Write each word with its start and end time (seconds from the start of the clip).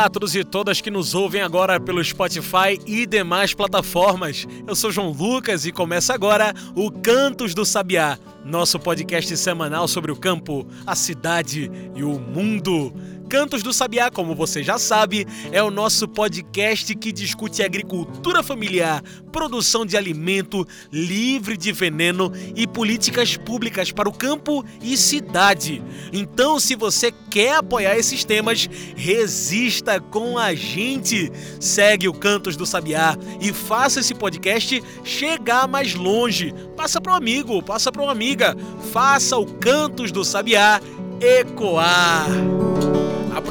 A 0.00 0.08
todos 0.08 0.34
e 0.34 0.42
todas 0.42 0.80
que 0.80 0.90
nos 0.90 1.14
ouvem 1.14 1.42
agora 1.42 1.78
pelo 1.78 2.02
Spotify 2.02 2.80
e 2.86 3.04
demais 3.04 3.52
plataformas. 3.52 4.46
Eu 4.66 4.74
sou 4.74 4.90
João 4.90 5.12
Lucas 5.12 5.66
e 5.66 5.72
começa 5.72 6.14
agora 6.14 6.54
o 6.74 6.90
Cantos 6.90 7.52
do 7.52 7.66
Sabiá, 7.66 8.18
nosso 8.42 8.80
podcast 8.80 9.36
semanal 9.36 9.86
sobre 9.86 10.10
o 10.10 10.16
campo, 10.16 10.66
a 10.86 10.94
cidade 10.94 11.70
e 11.94 12.02
o 12.02 12.18
mundo. 12.18 12.94
Cantos 13.30 13.62
do 13.62 13.72
Sabiá, 13.72 14.10
como 14.10 14.34
você 14.34 14.60
já 14.60 14.76
sabe, 14.76 15.24
é 15.52 15.62
o 15.62 15.70
nosso 15.70 16.08
podcast 16.08 16.92
que 16.96 17.12
discute 17.12 17.62
agricultura 17.62 18.42
familiar, 18.42 19.04
produção 19.30 19.86
de 19.86 19.96
alimento 19.96 20.66
livre 20.92 21.56
de 21.56 21.70
veneno 21.70 22.32
e 22.56 22.66
políticas 22.66 23.36
públicas 23.36 23.92
para 23.92 24.08
o 24.08 24.12
campo 24.12 24.64
e 24.82 24.96
cidade. 24.96 25.80
Então, 26.12 26.58
se 26.58 26.74
você 26.74 27.12
quer 27.30 27.58
apoiar 27.58 27.96
esses 27.96 28.24
temas, 28.24 28.68
resista 28.96 30.00
com 30.00 30.36
a 30.36 30.52
gente. 30.52 31.30
Segue 31.60 32.08
o 32.08 32.12
Cantos 32.12 32.56
do 32.56 32.66
Sabiá 32.66 33.16
e 33.40 33.52
faça 33.52 34.00
esse 34.00 34.12
podcast 34.12 34.82
chegar 35.04 35.68
mais 35.68 35.94
longe. 35.94 36.52
Passa 36.76 37.00
para 37.00 37.12
um 37.12 37.16
amigo, 37.16 37.62
passa 37.62 37.92
para 37.92 38.02
uma 38.02 38.10
amiga. 38.10 38.56
Faça 38.92 39.38
o 39.38 39.46
Cantos 39.46 40.10
do 40.10 40.24
Sabiá 40.24 40.80
ecoar. 41.20 42.26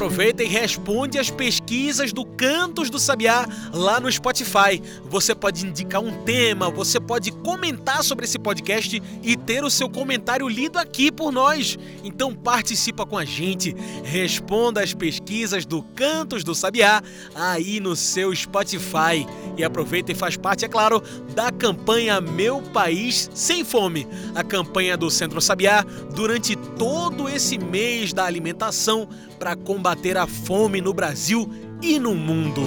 Aproveita 0.00 0.42
e 0.42 0.46
responde 0.46 1.18
as 1.18 1.28
pesquisas 1.28 2.10
do 2.10 2.24
Cantos 2.24 2.88
do 2.88 2.98
Sabiá 2.98 3.46
lá 3.70 4.00
no 4.00 4.10
Spotify. 4.10 4.80
Você 5.04 5.34
pode 5.34 5.66
indicar 5.66 6.00
um 6.00 6.24
tema, 6.24 6.70
você 6.70 6.98
pode 6.98 7.30
comentar 7.30 8.02
sobre 8.02 8.24
esse 8.24 8.38
podcast 8.38 9.02
e 9.22 9.36
ter 9.36 9.62
o 9.62 9.68
seu 9.68 9.90
comentário 9.90 10.48
lido 10.48 10.78
aqui 10.78 11.12
por 11.12 11.30
nós. 11.30 11.78
Então 12.02 12.34
participa 12.34 13.04
com 13.04 13.18
a 13.18 13.26
gente, 13.26 13.76
responda 14.02 14.82
as 14.82 14.94
pesquisas 14.94 15.66
do 15.66 15.82
Cantos 15.82 16.42
do 16.42 16.54
Sabiá 16.54 17.02
aí 17.34 17.78
no 17.78 17.94
seu 17.94 18.34
Spotify. 18.34 19.26
E 19.58 19.62
aproveita 19.62 20.12
e 20.12 20.14
faz 20.14 20.34
parte, 20.34 20.64
é 20.64 20.68
claro, 20.68 21.02
da 21.34 21.52
campanha 21.52 22.22
Meu 22.22 22.62
País 22.62 23.28
Sem 23.34 23.62
Fome, 23.64 24.08
a 24.34 24.42
campanha 24.42 24.96
do 24.96 25.10
Centro 25.10 25.42
Sabiá 25.42 25.84
durante 26.14 26.56
todo 26.56 27.28
esse 27.28 27.58
mês 27.58 28.14
da 28.14 28.24
alimentação 28.24 29.06
para 29.40 29.56
combater 29.56 30.18
a 30.18 30.26
fome 30.26 30.82
no 30.82 30.92
Brasil 30.92 31.50
e 31.80 31.98
no 31.98 32.14
mundo. 32.14 32.60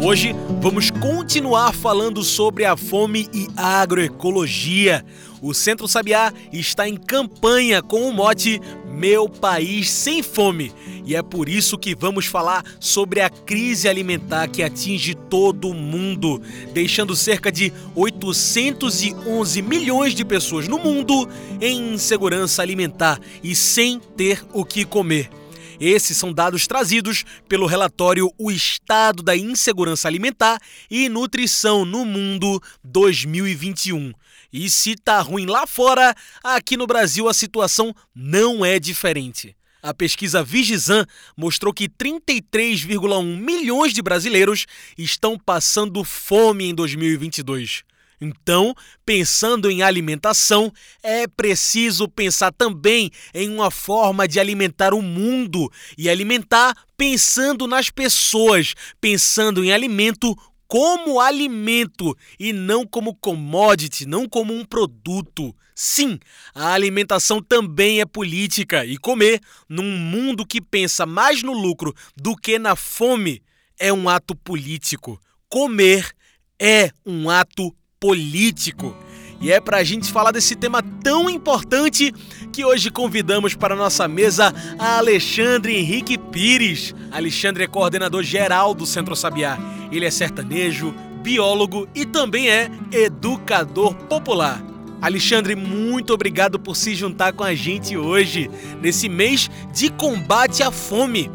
Hoje 0.00 0.32
vamos 0.60 0.88
continuar 0.88 1.74
falando 1.74 2.22
sobre 2.22 2.64
a 2.64 2.76
fome 2.76 3.28
e 3.34 3.48
agroecologia. 3.56 5.04
O 5.42 5.52
Centro 5.52 5.88
Sabiá 5.88 6.32
está 6.52 6.88
em 6.88 6.96
campanha 6.96 7.82
com 7.82 8.08
o 8.08 8.12
mote 8.12 8.60
Meu 8.98 9.28
País 9.28 9.88
Sem 9.88 10.24
Fome. 10.24 10.72
E 11.06 11.14
é 11.14 11.22
por 11.22 11.48
isso 11.48 11.78
que 11.78 11.94
vamos 11.94 12.26
falar 12.26 12.64
sobre 12.80 13.20
a 13.20 13.30
crise 13.30 13.88
alimentar 13.88 14.48
que 14.48 14.62
atinge 14.62 15.14
todo 15.14 15.68
o 15.68 15.74
mundo, 15.74 16.42
deixando 16.74 17.14
cerca 17.14 17.50
de 17.52 17.72
811 17.94 19.62
milhões 19.62 20.14
de 20.14 20.24
pessoas 20.24 20.66
no 20.66 20.78
mundo 20.78 21.28
em 21.60 21.94
insegurança 21.94 22.60
alimentar 22.60 23.20
e 23.42 23.54
sem 23.54 24.00
ter 24.16 24.44
o 24.52 24.64
que 24.64 24.84
comer. 24.84 25.37
Esses 25.80 26.16
são 26.16 26.32
dados 26.32 26.66
trazidos 26.66 27.24
pelo 27.48 27.66
relatório 27.66 28.32
O 28.36 28.50
Estado 28.50 29.22
da 29.22 29.36
Insegurança 29.36 30.08
Alimentar 30.08 30.60
e 30.90 31.08
Nutrição 31.08 31.84
no 31.84 32.04
Mundo 32.04 32.60
2021. 32.82 34.12
E 34.52 34.68
se 34.68 34.96
tá 34.96 35.20
ruim 35.20 35.46
lá 35.46 35.68
fora, 35.68 36.16
aqui 36.42 36.76
no 36.76 36.86
Brasil 36.86 37.28
a 37.28 37.34
situação 37.34 37.94
não 38.12 38.64
é 38.64 38.80
diferente. 38.80 39.54
A 39.80 39.94
pesquisa 39.94 40.42
Vigizan 40.42 41.06
mostrou 41.36 41.72
que 41.72 41.88
33,1 41.88 43.36
milhões 43.36 43.92
de 43.92 44.02
brasileiros 44.02 44.66
estão 44.96 45.38
passando 45.38 46.02
fome 46.02 46.64
em 46.64 46.74
2022. 46.74 47.84
Então, 48.20 48.74
pensando 49.04 49.70
em 49.70 49.82
alimentação, 49.82 50.72
é 51.02 51.26
preciso 51.26 52.08
pensar 52.08 52.52
também 52.52 53.10
em 53.32 53.48
uma 53.48 53.70
forma 53.70 54.26
de 54.26 54.40
alimentar 54.40 54.92
o 54.92 55.02
mundo 55.02 55.70
e 55.96 56.08
alimentar 56.08 56.74
pensando 56.96 57.66
nas 57.66 57.90
pessoas, 57.90 58.74
pensando 59.00 59.64
em 59.64 59.72
alimento 59.72 60.36
como 60.66 61.18
alimento 61.18 62.14
e 62.38 62.52
não 62.52 62.86
como 62.86 63.14
commodity, 63.14 64.04
não 64.04 64.28
como 64.28 64.52
um 64.52 64.64
produto. 64.64 65.56
Sim, 65.74 66.18
a 66.54 66.72
alimentação 66.72 67.40
também 67.40 68.00
é 68.00 68.04
política 68.04 68.84
e 68.84 68.98
comer 68.98 69.40
num 69.68 69.96
mundo 69.96 70.44
que 70.44 70.60
pensa 70.60 71.06
mais 71.06 71.42
no 71.42 71.52
lucro 71.52 71.94
do 72.16 72.36
que 72.36 72.58
na 72.58 72.76
fome 72.76 73.40
é 73.78 73.92
um 73.92 74.08
ato 74.08 74.34
político. 74.34 75.18
Comer 75.48 76.12
é 76.60 76.90
um 77.06 77.30
ato 77.30 77.74
político. 78.00 78.96
E 79.40 79.52
é 79.52 79.60
para 79.60 79.78
a 79.78 79.84
gente 79.84 80.10
falar 80.10 80.32
desse 80.32 80.56
tema 80.56 80.82
tão 80.82 81.30
importante 81.30 82.12
que 82.52 82.64
hoje 82.64 82.90
convidamos 82.90 83.54
para 83.54 83.76
nossa 83.76 84.08
mesa 84.08 84.52
a 84.78 84.98
Alexandre 84.98 85.76
Henrique 85.76 86.18
Pires. 86.18 86.94
Alexandre 87.12 87.64
é 87.64 87.68
coordenador 87.68 88.22
geral 88.22 88.74
do 88.74 88.84
Centro 88.84 89.14
Sabiá. 89.14 89.56
Ele 89.92 90.04
é 90.04 90.10
sertanejo, 90.10 90.92
biólogo 91.22 91.88
e 91.94 92.04
também 92.04 92.50
é 92.50 92.68
educador 92.90 93.94
popular. 93.94 94.60
Alexandre, 95.00 95.54
muito 95.54 96.12
obrigado 96.12 96.58
por 96.58 96.74
se 96.74 96.94
juntar 96.94 97.32
com 97.32 97.44
a 97.44 97.54
gente 97.54 97.96
hoje, 97.96 98.50
nesse 98.82 99.08
mês 99.08 99.48
de 99.72 99.90
combate 99.90 100.62
à 100.64 100.72
fome. 100.72 101.30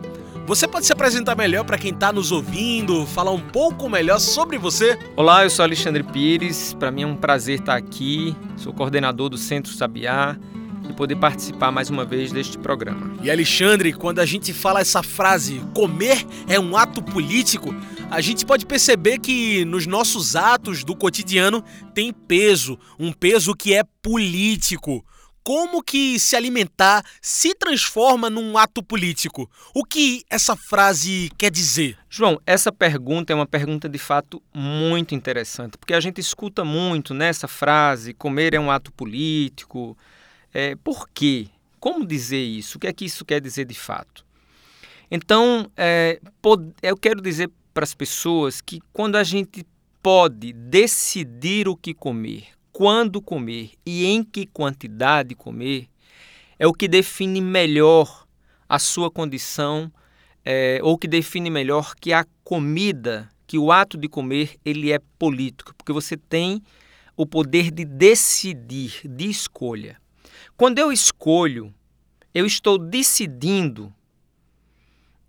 Você 0.45 0.67
pode 0.67 0.85
se 0.85 0.91
apresentar 0.91 1.37
melhor 1.37 1.63
para 1.63 1.77
quem 1.77 1.93
está 1.93 2.11
nos 2.11 2.29
ouvindo, 2.29 3.05
falar 3.05 3.31
um 3.31 3.39
pouco 3.39 3.89
melhor 3.89 4.19
sobre 4.19 4.57
você? 4.57 4.99
Olá, 5.15 5.45
eu 5.45 5.49
sou 5.49 5.63
Alexandre 5.63 6.03
Pires. 6.03 6.73
Para 6.73 6.91
mim 6.91 7.03
é 7.03 7.07
um 7.07 7.15
prazer 7.15 7.61
estar 7.61 7.77
aqui. 7.77 8.35
Sou 8.57 8.73
coordenador 8.73 9.29
do 9.29 9.37
Centro 9.37 9.71
Sabiá 9.71 10.37
e 10.89 10.91
poder 10.91 11.15
participar 11.15 11.71
mais 11.71 11.89
uma 11.89 12.03
vez 12.03 12.33
deste 12.33 12.57
programa. 12.57 13.15
E 13.23 13.31
Alexandre, 13.31 13.93
quando 13.93 14.19
a 14.19 14.25
gente 14.25 14.51
fala 14.51 14.81
essa 14.81 15.01
frase, 15.01 15.61
comer 15.73 16.25
é 16.45 16.59
um 16.59 16.75
ato 16.75 17.01
político, 17.01 17.73
a 18.11 18.19
gente 18.19 18.45
pode 18.45 18.65
perceber 18.65 19.19
que 19.19 19.63
nos 19.63 19.87
nossos 19.87 20.35
atos 20.35 20.83
do 20.83 20.93
cotidiano 20.93 21.63
tem 21.95 22.11
peso, 22.11 22.77
um 22.99 23.13
peso 23.13 23.55
que 23.55 23.73
é 23.73 23.83
político 24.01 25.05
como 25.43 25.83
que 25.83 26.17
se 26.19 26.35
alimentar 26.35 27.03
se 27.21 27.53
transforma 27.53 28.29
num 28.29 28.57
ato 28.57 28.81
político? 28.81 29.49
O 29.73 29.83
que 29.83 30.23
essa 30.29 30.55
frase 30.55 31.29
quer 31.37 31.51
dizer? 31.51 31.97
João, 32.09 32.39
essa 32.45 32.71
pergunta 32.71 33.33
é 33.33 33.35
uma 33.35 33.45
pergunta 33.45 33.89
de 33.89 33.97
fato 33.97 34.41
muito 34.53 35.13
interessante, 35.13 35.77
porque 35.77 35.93
a 35.93 35.99
gente 35.99 36.21
escuta 36.21 36.63
muito 36.63 37.13
nessa 37.13 37.47
frase: 37.47 38.13
comer 38.13 38.53
é 38.53 38.59
um 38.59 38.71
ato 38.71 38.91
político. 38.91 39.97
É, 40.53 40.75
por 40.75 41.09
quê? 41.09 41.47
Como 41.79 42.05
dizer 42.05 42.41
isso? 42.41 42.77
O 42.77 42.79
que 42.79 42.87
é 42.87 42.93
que 42.93 43.05
isso 43.05 43.25
quer 43.25 43.41
dizer 43.41 43.65
de 43.65 43.73
fato? 43.73 44.25
Então, 45.11 45.69
é, 45.75 46.19
eu 46.81 46.95
quero 46.95 47.21
dizer 47.21 47.51
para 47.73 47.83
as 47.83 47.93
pessoas 47.93 48.61
que 48.61 48.79
quando 48.93 49.15
a 49.15 49.23
gente 49.23 49.65
pode 50.01 50.53
decidir 50.53 51.67
o 51.67 51.75
que 51.75 51.93
comer, 51.93 52.47
quando 52.73 53.21
comer 53.21 53.71
e 53.85 54.05
em 54.05 54.23
que 54.23 54.47
quantidade 54.47 55.35
comer 55.35 55.87
é 56.57 56.65
o 56.65 56.73
que 56.73 56.87
define 56.87 57.39
melhor 57.39 58.25
a 58.67 58.79
sua 58.79 59.11
condição 59.11 59.91
é, 60.43 60.79
ou 60.81 60.97
que 60.97 61.07
define 61.07 61.51
melhor 61.51 61.93
que 61.95 62.11
a 62.11 62.25
comida, 62.43 63.29
que 63.45 63.59
o 63.59 63.71
ato 63.71 63.95
de 63.95 64.09
comer 64.09 64.55
ele 64.65 64.91
é 64.91 64.99
político, 65.19 65.73
porque 65.75 65.93
você 65.93 66.17
tem 66.17 66.61
o 67.15 67.27
poder 67.27 67.69
de 67.69 67.85
decidir, 67.85 69.01
de 69.05 69.29
escolha. 69.29 70.01
Quando 70.57 70.79
eu 70.79 70.91
escolho, 70.91 71.71
eu 72.33 72.45
estou 72.45 72.79
decidindo 72.79 73.93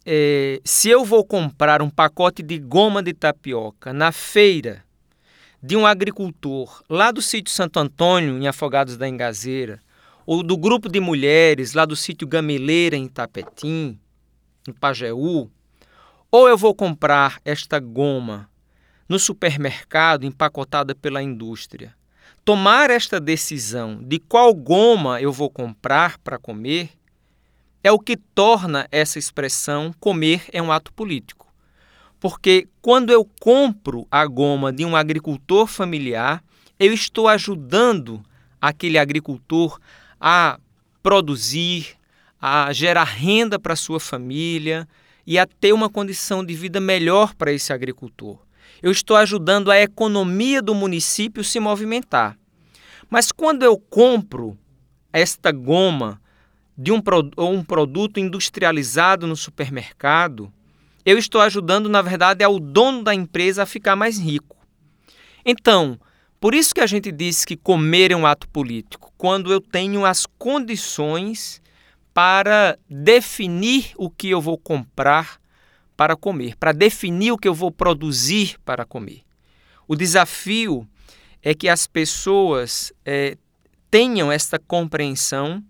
é, 0.06 0.60
se 0.64 0.88
eu 0.88 1.04
vou 1.04 1.24
comprar 1.24 1.82
um 1.82 1.90
pacote 1.90 2.42
de 2.42 2.58
goma 2.58 3.02
de 3.02 3.12
tapioca 3.12 3.92
na 3.92 4.12
feira 4.12 4.83
de 5.66 5.78
um 5.78 5.86
agricultor 5.86 6.84
lá 6.90 7.10
do 7.10 7.22
sítio 7.22 7.50
Santo 7.50 7.80
Antônio, 7.80 8.36
em 8.36 8.46
Afogados 8.46 8.98
da 8.98 9.08
Engazeira, 9.08 9.80
ou 10.26 10.42
do 10.42 10.58
grupo 10.58 10.90
de 10.90 11.00
mulheres 11.00 11.72
lá 11.72 11.86
do 11.86 11.96
sítio 11.96 12.28
Gameleira, 12.28 12.98
em 12.98 13.08
Tapetim, 13.08 13.98
em 14.68 14.72
Pajeú, 14.74 15.50
ou 16.30 16.48
eu 16.50 16.58
vou 16.58 16.74
comprar 16.74 17.40
esta 17.46 17.80
goma 17.80 18.46
no 19.08 19.18
supermercado 19.18 20.26
empacotada 20.26 20.94
pela 20.94 21.22
indústria. 21.22 21.96
Tomar 22.44 22.90
esta 22.90 23.18
decisão 23.18 24.02
de 24.02 24.18
qual 24.18 24.52
goma 24.52 25.18
eu 25.22 25.32
vou 25.32 25.48
comprar 25.48 26.18
para 26.18 26.38
comer 26.38 26.90
é 27.82 27.90
o 27.90 27.98
que 27.98 28.18
torna 28.18 28.86
essa 28.92 29.18
expressão 29.18 29.94
comer 29.98 30.44
é 30.52 30.60
um 30.60 30.70
ato 30.70 30.92
político. 30.92 31.53
Porque 32.24 32.68
quando 32.80 33.10
eu 33.10 33.22
compro 33.38 34.06
a 34.10 34.24
goma 34.24 34.72
de 34.72 34.82
um 34.82 34.96
agricultor 34.96 35.66
familiar, 35.66 36.42
eu 36.80 36.90
estou 36.90 37.28
ajudando 37.28 38.24
aquele 38.58 38.96
agricultor 38.96 39.78
a 40.18 40.58
produzir, 41.02 41.98
a 42.40 42.72
gerar 42.72 43.04
renda 43.04 43.58
para 43.58 43.76
sua 43.76 44.00
família 44.00 44.88
e 45.26 45.38
a 45.38 45.46
ter 45.46 45.74
uma 45.74 45.90
condição 45.90 46.42
de 46.42 46.54
vida 46.54 46.80
melhor 46.80 47.34
para 47.34 47.52
esse 47.52 47.74
agricultor. 47.74 48.38
Eu 48.82 48.90
estou 48.90 49.18
ajudando 49.18 49.70
a 49.70 49.78
economia 49.78 50.62
do 50.62 50.74
município 50.74 51.44
se 51.44 51.60
movimentar. 51.60 52.38
Mas 53.10 53.30
quando 53.30 53.64
eu 53.64 53.76
compro 53.76 54.56
esta 55.12 55.52
goma 55.52 56.18
de 56.74 56.90
um, 56.90 57.02
um 57.36 57.62
produto 57.62 58.18
industrializado 58.18 59.26
no 59.26 59.36
supermercado, 59.36 60.50
eu 61.04 61.18
estou 61.18 61.40
ajudando, 61.40 61.88
na 61.88 62.00
verdade, 62.00 62.42
ao 62.42 62.58
dono 62.58 63.02
da 63.02 63.14
empresa 63.14 63.62
a 63.62 63.66
ficar 63.66 63.94
mais 63.94 64.18
rico. 64.18 64.56
Então, 65.44 65.98
por 66.40 66.54
isso 66.54 66.74
que 66.74 66.80
a 66.80 66.86
gente 66.86 67.12
diz 67.12 67.44
que 67.44 67.56
comer 67.56 68.10
é 68.10 68.16
um 68.16 68.26
ato 68.26 68.48
político, 68.48 69.12
quando 69.16 69.52
eu 69.52 69.60
tenho 69.60 70.04
as 70.04 70.26
condições 70.26 71.62
para 72.12 72.78
definir 72.88 73.92
o 73.96 74.08
que 74.08 74.30
eu 74.30 74.40
vou 74.40 74.56
comprar 74.56 75.40
para 75.96 76.16
comer, 76.16 76.56
para 76.56 76.72
definir 76.72 77.32
o 77.32 77.38
que 77.38 77.48
eu 77.48 77.54
vou 77.54 77.70
produzir 77.70 78.56
para 78.64 78.84
comer. 78.84 79.22
O 79.86 79.94
desafio 79.94 80.88
é 81.42 81.54
que 81.54 81.68
as 81.68 81.86
pessoas 81.86 82.92
é, 83.04 83.36
tenham 83.90 84.32
esta 84.32 84.58
compreensão 84.58 85.62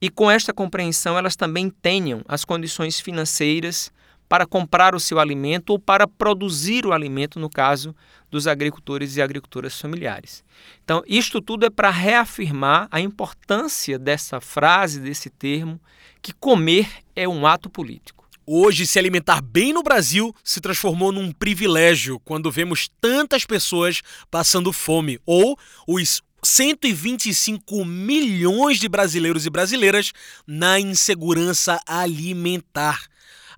e, 0.00 0.08
com 0.08 0.30
esta 0.30 0.52
compreensão, 0.52 1.18
elas 1.18 1.34
também 1.34 1.70
tenham 1.70 2.22
as 2.28 2.44
condições 2.44 3.00
financeiras 3.00 3.90
para 4.28 4.46
comprar 4.46 4.94
o 4.94 5.00
seu 5.00 5.18
alimento 5.18 5.70
ou 5.70 5.78
para 5.78 6.06
produzir 6.06 6.84
o 6.84 6.92
alimento, 6.92 7.40
no 7.40 7.48
caso 7.48 7.94
dos 8.30 8.46
agricultores 8.46 9.16
e 9.16 9.22
agricultoras 9.22 9.80
familiares. 9.80 10.44
Então, 10.84 11.02
isto 11.06 11.40
tudo 11.40 11.64
é 11.64 11.70
para 11.70 11.90
reafirmar 11.90 12.88
a 12.90 13.00
importância 13.00 13.98
dessa 13.98 14.40
frase, 14.40 15.00
desse 15.00 15.30
termo, 15.30 15.80
que 16.20 16.32
comer 16.32 16.88
é 17.16 17.26
um 17.26 17.46
ato 17.46 17.70
político. 17.70 18.28
Hoje, 18.50 18.86
se 18.86 18.98
alimentar 18.98 19.42
bem 19.42 19.72
no 19.72 19.82
Brasil 19.82 20.34
se 20.42 20.60
transformou 20.60 21.12
num 21.12 21.32
privilégio 21.32 22.18
quando 22.20 22.50
vemos 22.50 22.88
tantas 23.00 23.44
pessoas 23.44 24.00
passando 24.30 24.72
fome 24.72 25.20
ou 25.26 25.58
os 25.86 26.22
125 26.42 27.84
milhões 27.84 28.78
de 28.78 28.88
brasileiros 28.88 29.44
e 29.44 29.50
brasileiras 29.50 30.12
na 30.46 30.80
insegurança 30.80 31.80
alimentar. 31.86 33.06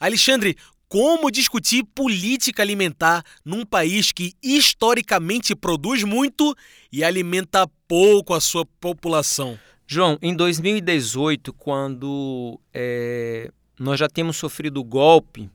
Alexandre, 0.01 0.57
como 0.89 1.31
discutir 1.31 1.85
política 1.95 2.63
alimentar 2.63 3.23
num 3.45 3.67
país 3.67 4.11
que 4.11 4.33
historicamente 4.43 5.55
produz 5.55 6.03
muito 6.03 6.57
e 6.91 7.05
alimenta 7.05 7.69
pouco 7.87 8.33
a 8.33 8.41
sua 8.41 8.65
população? 8.65 9.59
João, 9.87 10.19
em 10.23 10.35
2018, 10.35 11.53
quando 11.53 12.59
é, 12.73 13.53
nós 13.79 14.01
já 14.01 14.09
temos 14.09 14.37
sofrido 14.37 14.81
o 14.81 14.85
golpe 14.85 15.51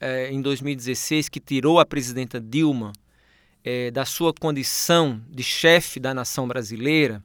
é, 0.00 0.30
em 0.30 0.42
2016 0.42 1.28
que 1.28 1.40
tirou 1.40 1.80
a 1.80 1.86
presidenta 1.86 2.38
Dilma 2.40 2.92
é, 3.64 3.90
da 3.90 4.04
sua 4.04 4.34
condição 4.34 5.20
de 5.30 5.42
chefe 5.42 5.98
da 5.98 6.12
nação 6.12 6.46
brasileira, 6.46 7.22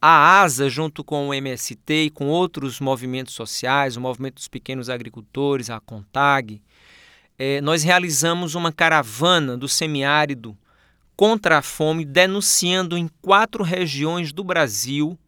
a 0.00 0.42
ASA, 0.42 0.68
junto 0.70 1.02
com 1.02 1.28
o 1.28 1.34
MST 1.34 2.04
e 2.04 2.10
com 2.10 2.28
outros 2.28 2.80
movimentos 2.80 3.34
sociais, 3.34 3.96
o 3.96 4.00
Movimento 4.00 4.36
dos 4.36 4.48
Pequenos 4.48 4.88
Agricultores, 4.88 5.70
a 5.70 5.80
CONTAG, 5.80 6.62
é, 7.38 7.60
nós 7.60 7.82
realizamos 7.82 8.54
uma 8.54 8.72
caravana 8.72 9.56
do 9.56 9.68
semiárido 9.68 10.56
contra 11.16 11.58
a 11.58 11.62
fome, 11.62 12.04
denunciando 12.04 12.96
em 12.96 13.08
quatro 13.20 13.64
regiões 13.64 14.32
do 14.32 14.44
Brasil, 14.44 15.18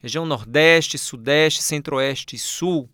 região 0.00 0.26
Nordeste, 0.26 0.98
Sudeste, 0.98 1.62
Centro-Oeste 1.62 2.36
e 2.36 2.38
Sul, 2.38 2.88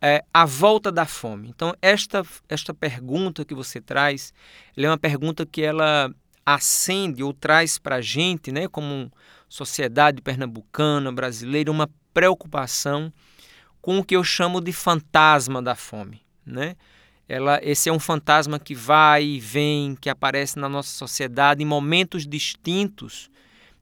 é, 0.00 0.24
a 0.32 0.44
volta 0.44 0.90
da 0.90 1.06
fome. 1.06 1.48
Então, 1.48 1.74
esta, 1.82 2.24
esta 2.48 2.72
pergunta 2.72 3.44
que 3.44 3.54
você 3.54 3.80
traz, 3.80 4.32
é 4.76 4.88
uma 4.88 4.98
pergunta 4.98 5.44
que 5.46 5.62
ela 5.62 6.12
acende 6.54 7.22
ou 7.22 7.32
traz 7.32 7.78
para 7.78 7.96
a 7.96 8.00
gente, 8.00 8.50
né, 8.50 8.68
como 8.68 9.12
sociedade 9.48 10.22
pernambucana, 10.22 11.12
brasileira, 11.12 11.70
uma 11.70 11.90
preocupação 12.14 13.12
com 13.82 13.98
o 13.98 14.04
que 14.04 14.16
eu 14.16 14.24
chamo 14.24 14.60
de 14.60 14.72
fantasma 14.72 15.60
da 15.62 15.74
fome. 15.74 16.22
Né? 16.46 16.76
Ela, 17.28 17.60
esse 17.62 17.90
é 17.90 17.92
um 17.92 17.98
fantasma 17.98 18.58
que 18.58 18.74
vai 18.74 19.24
e 19.24 19.40
vem, 19.40 19.94
que 19.94 20.08
aparece 20.08 20.58
na 20.58 20.68
nossa 20.68 20.90
sociedade 20.90 21.62
em 21.62 21.66
momentos 21.66 22.26
distintos 22.26 23.30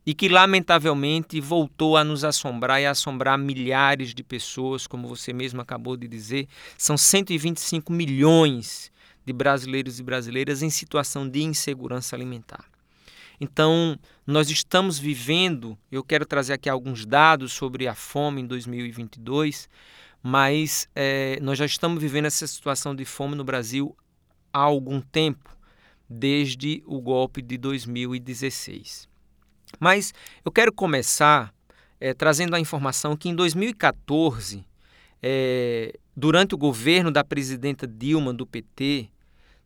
e 0.04 0.12
que, 0.12 0.28
lamentavelmente, 0.28 1.40
voltou 1.40 1.96
a 1.96 2.02
nos 2.02 2.24
assombrar 2.24 2.80
e 2.80 2.86
a 2.86 2.90
assombrar 2.90 3.38
milhares 3.38 4.12
de 4.12 4.22
pessoas, 4.24 4.86
como 4.86 5.06
você 5.08 5.32
mesmo 5.32 5.60
acabou 5.60 5.96
de 5.96 6.08
dizer. 6.08 6.48
São 6.76 6.96
125 6.96 7.92
milhões 7.92 8.90
de 9.26 9.32
brasileiros 9.32 9.98
e 9.98 10.02
brasileiras 10.02 10.62
em 10.62 10.70
situação 10.70 11.28
de 11.28 11.42
insegurança 11.42 12.14
alimentar. 12.14 12.64
Então, 13.40 13.98
nós 14.26 14.48
estamos 14.48 14.98
vivendo, 14.98 15.76
eu 15.90 16.02
quero 16.02 16.24
trazer 16.24 16.54
aqui 16.54 16.70
alguns 16.70 17.04
dados 17.04 17.52
sobre 17.52 17.86
a 17.86 17.94
fome 17.94 18.40
em 18.40 18.46
2022, 18.46 19.68
mas 20.22 20.88
é, 20.94 21.38
nós 21.42 21.58
já 21.58 21.66
estamos 21.66 22.00
vivendo 22.00 22.26
essa 22.26 22.46
situação 22.46 22.94
de 22.94 23.04
fome 23.04 23.34
no 23.34 23.44
Brasil 23.44 23.94
há 24.52 24.60
algum 24.60 25.00
tempo, 25.00 25.54
desde 26.08 26.82
o 26.86 27.00
golpe 27.00 27.42
de 27.42 27.58
2016. 27.58 29.08
Mas 29.78 30.14
eu 30.44 30.52
quero 30.52 30.72
começar 30.72 31.52
é, 32.00 32.14
trazendo 32.14 32.54
a 32.54 32.60
informação 32.60 33.16
que 33.16 33.28
em 33.28 33.34
2014, 33.34 34.64
é, 35.22 35.98
durante 36.16 36.54
o 36.54 36.58
governo 36.58 37.10
da 37.10 37.24
presidenta 37.24 37.86
Dilma 37.86 38.32
do 38.32 38.46
PT, 38.46 39.10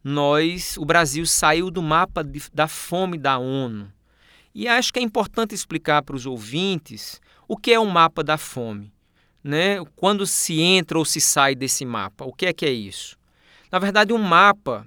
nós, 0.02 0.76
o 0.78 0.84
Brasil 0.84 1.26
saiu 1.26 1.70
do 1.70 1.82
mapa 1.82 2.24
de, 2.24 2.42
da 2.52 2.66
fome 2.66 3.18
da 3.18 3.38
ONU. 3.38 3.92
E 4.54 4.66
acho 4.66 4.92
que 4.92 4.98
é 4.98 5.02
importante 5.02 5.54
explicar 5.54 6.02
para 6.02 6.16
os 6.16 6.26
ouvintes 6.26 7.20
o 7.46 7.56
que 7.56 7.72
é 7.72 7.78
o 7.78 7.82
um 7.82 7.90
mapa 7.90 8.22
da 8.24 8.38
fome. 8.38 8.92
Né? 9.42 9.82
Quando 9.96 10.26
se 10.26 10.60
entra 10.60 10.98
ou 10.98 11.04
se 11.04 11.20
sai 11.20 11.54
desse 11.54 11.84
mapa, 11.84 12.24
o 12.24 12.32
que 12.32 12.46
é 12.46 12.52
que 12.52 12.66
é 12.66 12.70
isso? 12.70 13.16
Na 13.70 13.78
verdade, 13.78 14.12
um 14.12 14.18
mapa 14.18 14.86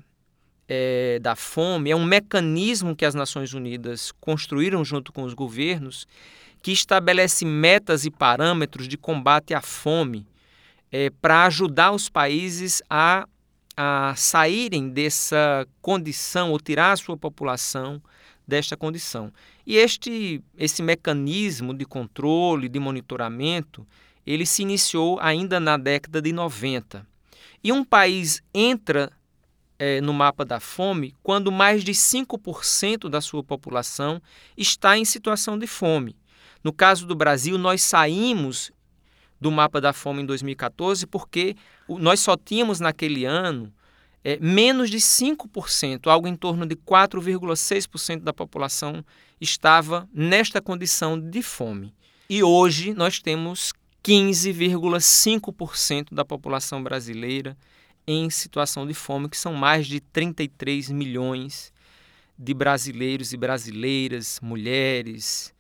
é, 0.68 1.20
da 1.22 1.36
fome 1.36 1.92
é 1.92 1.96
um 1.96 2.04
mecanismo 2.04 2.96
que 2.96 3.06
as 3.06 3.16
Nações 3.16 3.54
Unidas 3.54 4.12
construíram 4.20 4.84
junto 4.84 5.12
com 5.12 5.24
os 5.24 5.34
governos 5.34 6.08
que 6.62 6.72
estabelece 6.72 7.46
metas 7.46 8.06
e 8.06 8.12
parâmetros 8.12 8.88
de 8.88 8.98
combate 8.98 9.54
à 9.54 9.62
fome 9.62 10.26
é, 10.92 11.10
para 11.10 11.46
ajudar 11.46 11.92
os 11.92 12.10
países 12.10 12.82
a 12.90 13.28
a 13.76 14.14
saírem 14.16 14.90
dessa 14.90 15.68
condição 15.82 16.52
ou 16.52 16.60
tirar 16.60 16.92
a 16.92 16.98
sua 16.98 17.18
população 17.18 18.02
desta 18.48 18.78
condição. 18.78 19.32
E 19.66 19.78
este 19.78 20.42
esse 20.58 20.84
mecanismo 20.84 21.74
de 21.74 21.86
controle, 21.86 22.70
de 22.70 22.80
monitoramento, 22.80 23.86
ele 24.26 24.46
se 24.46 24.62
iniciou 24.62 25.20
ainda 25.20 25.60
na 25.60 25.78
década 25.78 26.22
de 26.22 26.32
90. 26.32 27.06
E 27.64 27.72
um 27.72 27.84
país 27.84 28.42
entra 28.54 29.12
é, 29.80 30.00
no 30.02 30.14
mapa 30.14 30.46
da 30.46 30.60
fome 30.60 31.16
quando 31.24 31.52
mais 31.52 31.84
de 31.84 31.94
5% 31.94 33.10
da 33.10 33.22
sua 33.22 33.44
população 33.44 34.22
está 34.58 34.98
em 34.98 35.06
situação 35.06 35.58
de 35.58 35.68
fome. 35.68 36.16
No 36.64 36.72
caso 36.72 37.06
do 37.06 37.16
Brasil, 37.16 37.58
nós 37.58 37.82
saímos 37.82 38.72
do 39.44 39.52
mapa 39.52 39.80
da 39.82 39.92
fome 39.92 40.24
em 40.24 40.26
2014, 40.26 41.06
porque 41.06 41.58
nós 41.88 42.20
só 42.22 42.38
tínhamos 42.38 42.80
naquele 42.80 43.26
ano 43.26 43.74
é, 44.24 44.40
menos 44.40 44.90
de 44.90 45.00
5%, 45.00 46.08
algo 46.08 46.30
em 46.30 46.36
torno 46.36 46.66
de 46.66 46.78
4,6% 46.78 48.22
da 48.22 48.32
população 48.32 49.04
estava 49.42 50.08
nesta 50.14 50.62
condição 50.62 51.20
de 51.20 51.44
fome. 51.44 51.94
E 52.30 52.42
hoje 52.42 52.94
nós 52.94 53.20
temos 53.20 53.74
15,5% 54.02 56.14
da 56.14 56.24
população 56.24 56.82
brasileira 56.82 57.58
em 58.08 58.30
situação 58.30 58.88
de 58.88 58.94
fome, 58.94 59.28
que 59.28 59.36
são 59.38 59.54
mais 59.54 59.88
de 59.88 60.00
33 60.00 60.90
milhões 60.90 61.74
de 62.40 62.54
brasileiros 62.54 63.34
e 63.34 63.38
brasileiras, 63.38 64.40
mulheres, 64.42 65.53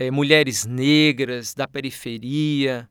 é, 0.00 0.10
mulheres 0.10 0.64
negras 0.64 1.52
da 1.52 1.68
periferia, 1.68 2.88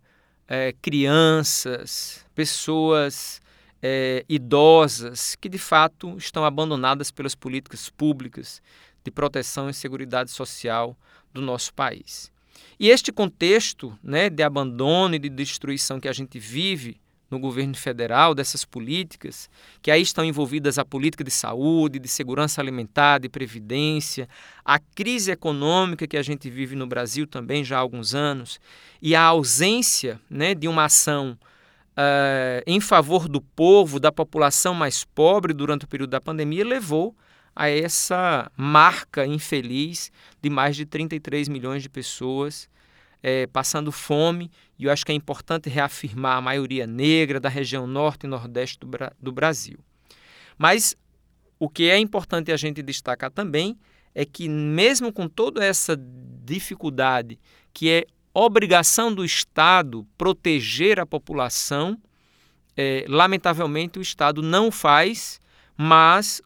é, 0.47 0.75
crianças, 0.79 2.23
pessoas 2.35 3.41
é, 3.81 4.23
idosas 4.29 5.35
que 5.35 5.49
de 5.49 5.57
fato 5.57 6.15
estão 6.19 6.45
abandonadas 6.45 7.09
pelas 7.09 7.33
políticas 7.33 7.89
públicas 7.89 8.61
de 9.03 9.09
proteção 9.09 9.67
e 9.67 9.73
segurança 9.73 10.27
social 10.27 10.95
do 11.33 11.41
nosso 11.41 11.73
país. 11.73 12.31
E 12.79 12.89
este 12.89 13.11
contexto 13.11 13.97
né, 14.03 14.29
de 14.29 14.43
abandono 14.43 15.15
e 15.15 15.19
de 15.19 15.29
destruição 15.29 15.99
que 15.99 16.07
a 16.07 16.13
gente 16.13 16.37
vive 16.37 17.01
no 17.29 17.39
governo 17.39 17.75
federal, 17.75 18.33
dessas 18.33 18.65
políticas, 18.65 19.50
que 19.81 19.91
aí 19.91 20.01
estão 20.01 20.25
envolvidas 20.25 20.79
a 20.79 20.86
política 20.86 21.24
de 21.24 21.31
saúde, 21.31 22.00
de 22.00 22.07
segurança 22.07 22.59
alimentar, 22.59 23.19
de 23.19 23.29
previdência, 23.29 24.27
a 24.65 24.79
crise 24.79 25.31
econômica 25.31 26.07
que 26.07 26.17
a 26.17 26.24
gente 26.24 26.50
vive 26.50 26.75
no 26.75 26.88
Brasil 26.88 27.27
também 27.27 27.63
já 27.63 27.77
há 27.77 27.79
alguns 27.79 28.15
anos, 28.15 28.59
e 29.01 29.15
a 29.15 29.24
ausência 29.24 30.19
né, 30.29 30.55
de 30.55 30.67
uma 30.67 30.86
ação 30.86 31.38
uh, 31.91 32.63
em 32.65 32.79
favor 32.79 33.27
do 33.27 33.41
povo, 33.41 34.00
da 34.00 34.12
população 34.12 34.74
mais 34.74 35.03
pobre 35.03 35.53
durante 35.53 35.86
o 35.86 35.88
período 35.88 36.12
da 36.12 36.21
pandemia, 36.21 36.65
levou 36.65 37.15
a 37.55 37.69
essa 37.69 38.50
marca 38.55 39.25
infeliz 39.25 40.12
de 40.41 40.50
mais 40.50 40.75
de 40.75 40.86
33 40.86 41.50
milhões 41.50 41.83
de 41.83 41.89
pessoas 41.89 42.69
é, 43.21 43.47
passando 43.47 43.91
fome, 43.91 44.49
e 44.77 44.85
eu 44.85 44.91
acho 44.91 45.05
que 45.05 45.11
é 45.11 45.15
importante 45.15 45.69
reafirmar 45.69 46.38
a 46.38 46.41
maioria 46.41 46.88
negra 46.88 47.39
da 47.39 47.49
região 47.49 47.85
norte 47.85 48.25
e 48.25 48.27
nordeste 48.27 48.79
do, 48.79 48.88
do 49.19 49.31
Brasil. 49.31 49.77
Mas 50.57 50.95
o 51.59 51.69
que 51.69 51.89
é 51.89 51.97
importante 51.97 52.51
a 52.51 52.57
gente 52.57 52.81
destacar 52.81 53.31
também 53.31 53.77
é 54.15 54.25
que, 54.25 54.47
mesmo 54.47 55.11
com 55.11 55.27
toda 55.27 55.63
essa 55.63 55.97
dificuldade, 56.45 57.39
que 57.73 57.89
é 57.89 58.05
obrigação 58.33 59.13
do 59.13 59.25
Estado 59.25 60.07
proteger 60.17 60.99
a 60.99 61.05
população, 61.05 61.97
é, 62.75 63.05
lamentavelmente 63.07 63.99
o 63.99 64.01
Estado 64.01 64.41
não 64.41 64.71
faz, 64.71 65.39
mas 65.77 66.41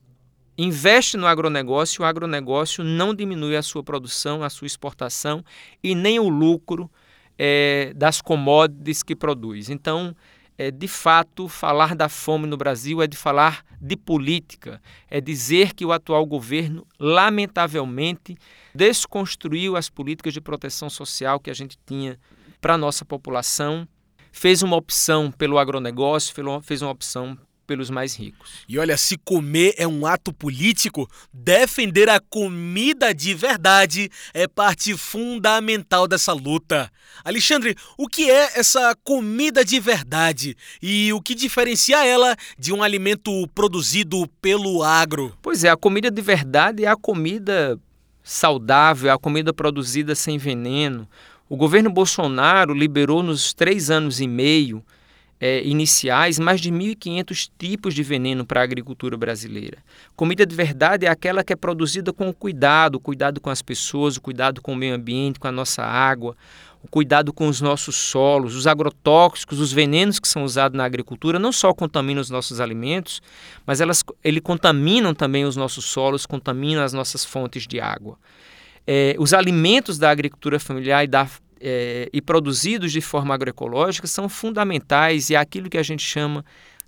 investe 0.58 1.18
no 1.18 1.28
agronegócio, 1.28 2.04
o 2.04 2.06
agronegócio 2.06 2.84
não 2.84 3.14
diminui 3.14 3.56
a 3.56 3.62
sua 3.62 3.84
produção, 3.84 4.44
a 4.44 4.50
sua 4.50 4.68
exportação 4.68 5.44
e 5.84 5.96
nem 5.96 6.20
o 6.20 6.30
lucro 6.30 6.90
é, 7.38 7.94
das 7.96 8.22
commodities 8.22 9.02
que 9.02 9.16
produz. 9.16 9.70
Então, 9.70 10.16
é, 10.58 10.70
de 10.70 10.88
fato, 10.88 11.48
falar 11.48 11.96
da 11.96 12.08
fome 12.08 12.46
no 12.46 12.56
Brasil 12.56 13.02
é 13.02 13.08
de 13.08 13.18
falar 13.18 13.64
de 13.82 13.98
política, 13.98 14.82
é 15.10 15.20
dizer 15.20 15.74
que 15.74 15.86
o 15.86 15.92
atual 15.92 16.26
governo, 16.26 16.86
lamentavelmente, 17.00 18.38
desconstruiu 18.74 19.76
as 19.76 19.90
políticas 19.90 20.34
de 20.34 20.40
proteção 20.40 20.90
social 20.90 21.40
que 21.40 21.50
a 21.50 21.54
gente 21.54 21.78
tinha 21.86 22.20
para 22.62 22.76
a 22.76 22.78
nossa 22.78 23.04
população, 23.04 23.88
fez 24.32 24.62
uma 24.62 24.76
opção 24.76 25.32
pelo 25.32 25.58
agronegócio, 25.58 26.34
fez 26.64 26.82
uma 26.82 26.92
opção 26.92 27.38
pelos 27.66 27.90
mais 27.90 28.16
ricos. 28.16 28.64
E 28.68 28.78
olha, 28.78 28.98
se 28.98 29.18
comer 29.18 29.74
é 29.78 29.88
um 29.88 30.06
ato 30.06 30.34
político, 30.34 31.10
defender 31.34 32.10
a 32.10 32.20
comida 32.20 33.14
de 33.14 33.34
verdade 33.34 34.10
é 34.34 34.48
parte 34.48 34.96
fundamental 34.98 36.08
dessa 36.08 36.34
luta. 36.34 36.92
Alexandre, 37.24 37.76
o 37.98 38.08
que 38.08 38.30
é 38.30 38.60
essa 38.60 38.96
comida 39.04 39.64
de 39.64 39.80
verdade 39.80 40.56
e 40.82 41.12
o 41.14 41.22
que 41.22 41.36
diferencia 41.36 42.06
ela 42.06 42.36
de 42.58 42.74
um 42.74 42.84
alimento 42.84 43.48
produzido 43.56 44.28
pelo 44.42 44.84
agro? 44.84 45.38
Pois 45.42 45.64
é, 45.64 45.70
a 45.70 45.78
comida 45.78 46.12
de 46.12 46.22
verdade 46.22 46.86
é 46.86 46.88
a 46.88 46.96
comida 46.96 47.80
saudável, 48.24 49.10
é 49.10 49.14
a 49.14 49.18
comida 49.18 49.54
produzida 49.54 50.16
sem 50.16 50.38
veneno. 50.38 51.08
O 51.50 51.58
governo 51.58 51.90
Bolsonaro 51.90 52.74
liberou 52.74 53.22
nos 53.22 53.54
três 53.54 53.92
anos 53.92 54.20
e 54.20 54.28
meio 54.28 54.84
é, 55.46 55.62
iniciais 55.66 56.40
mais 56.40 56.62
de 56.62 56.72
1.500 56.72 57.50
tipos 57.60 57.94
de 57.94 58.02
veneno 58.02 58.46
para 58.46 58.62
a 58.62 58.64
agricultura 58.64 59.18
brasileira. 59.18 59.80
Comida 60.16 60.46
de 60.46 60.56
verdade 60.56 61.06
é 61.06 61.10
aquela 61.10 61.44
que 61.44 61.52
é 61.52 61.56
produzida 61.58 62.14
com 62.14 62.32
cuidado, 62.32 62.98
cuidado 62.98 63.42
com 63.42 63.50
as 63.50 63.62
pessoas, 63.62 64.16
o 64.16 64.22
cuidado 64.22 64.62
com 64.62 64.72
o 64.72 64.76
meio 64.76 64.96
ambiente, 64.96 65.42
com 65.42 65.48
a 65.50 65.52
nossa 65.52 65.84
água, 65.84 66.34
o 66.82 66.88
cuidado 66.88 67.34
com 67.34 67.50
os 67.50 67.60
nossos 67.60 67.94
solos, 67.94 68.56
os 68.56 68.68
agrotóxicos, 68.68 69.60
os 69.60 69.74
venenos 69.74 70.18
que 70.18 70.30
são 70.30 70.46
usados 70.46 70.78
na 70.78 70.86
agricultura 70.86 71.38
não 71.38 71.52
só 71.52 71.74
contaminam 71.74 72.22
os 72.22 72.30
nossos 72.30 72.62
alimentos, 72.62 73.22
mas 73.66 73.82
elas 73.82 74.02
ele 74.24 74.40
contaminam 74.40 75.14
também 75.14 75.44
os 75.44 75.58
nossos 75.58 75.84
solos, 75.84 76.26
contaminam 76.26 76.82
as 76.82 76.94
nossas 76.94 77.26
fontes 77.26 77.68
de 77.68 77.82
água. 77.82 78.18
É, 78.88 79.14
os 79.20 79.34
alimentos 79.34 79.98
da 79.98 80.10
agricultura 80.10 80.58
familiar 80.58 81.04
e 81.04 81.08
da 81.08 81.28
é, 81.66 82.10
e 82.12 82.22
produzidos 82.22 82.92
de 82.92 83.00
forma 83.00 83.34
agroecológica 83.34 84.06
são 84.06 84.28
fundamentais 84.28 85.30
e 85.30 85.36
é 85.36 85.38
aquilo 85.38 85.70
que 85.70 85.78
a 85.78 85.84
gente 85.84 86.04
chama 86.04 86.44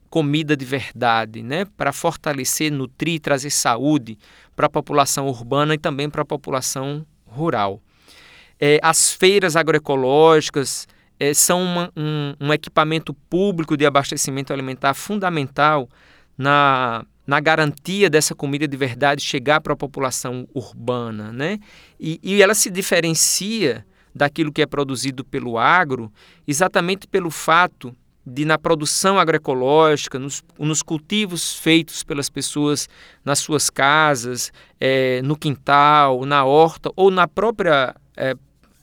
comida 0.09 0.55
de 0.55 0.65
verdade, 0.65 1.41
né? 1.41 1.65
para 1.77 1.93
fortalecer, 1.93 2.71
nutrir, 2.71 3.21
trazer 3.21 3.49
saúde 3.49 4.17
para 4.53 4.65
a 4.65 4.69
população 4.69 5.27
urbana 5.27 5.73
e 5.73 5.77
também 5.77 6.09
para 6.09 6.23
a 6.23 6.25
população 6.25 7.05
rural. 7.25 7.81
É, 8.59 8.77
as 8.83 9.13
feiras 9.13 9.55
agroecológicas 9.55 10.87
é, 11.17 11.33
são 11.33 11.63
uma, 11.63 11.91
um, 11.95 12.33
um, 12.39 12.53
equipamento 12.53 13.13
público 13.13 13.77
de 13.77 13.85
abastecimento 13.85 14.51
alimentar 14.51 14.93
fundamental 14.93 15.89
na, 16.37 17.05
na 17.25 17.39
garantia 17.39 18.09
dessa 18.09 18.35
comida 18.35 18.67
de 18.67 18.75
verdade 18.75 19.21
chegar 19.21 19.61
para 19.61 19.73
a 19.73 19.77
população 19.77 20.47
urbana. 20.53 21.31
Né? 21.31 21.59
E, 21.97 22.19
e 22.21 22.41
ela 22.41 22.53
se 22.53 22.69
diferencia 22.69 23.85
daquilo 24.15 24.51
que 24.51 24.61
é 24.61 24.65
produzido 24.65 25.25
pelo 25.25 25.57
agro, 25.57 26.09
exatamente 26.47 27.05
pelo 27.05 27.29
fato 27.29 27.93
de, 28.25 28.45
na 28.45 28.57
produção 28.57 29.19
agroecológica, 29.19 30.17
nos, 30.17 30.43
nos 30.57 30.81
cultivos 30.81 31.55
feitos 31.57 32.01
pelas 32.01 32.29
pessoas 32.29 32.89
nas 33.23 33.39
suas 33.39 33.69
casas, 33.69 34.51
é, 34.79 35.21
no 35.21 35.35
quintal, 35.35 36.25
na 36.25 36.45
horta 36.45 36.89
ou 36.95 37.11
na 37.11 37.27
própria 37.27 37.93
é, 38.15 38.33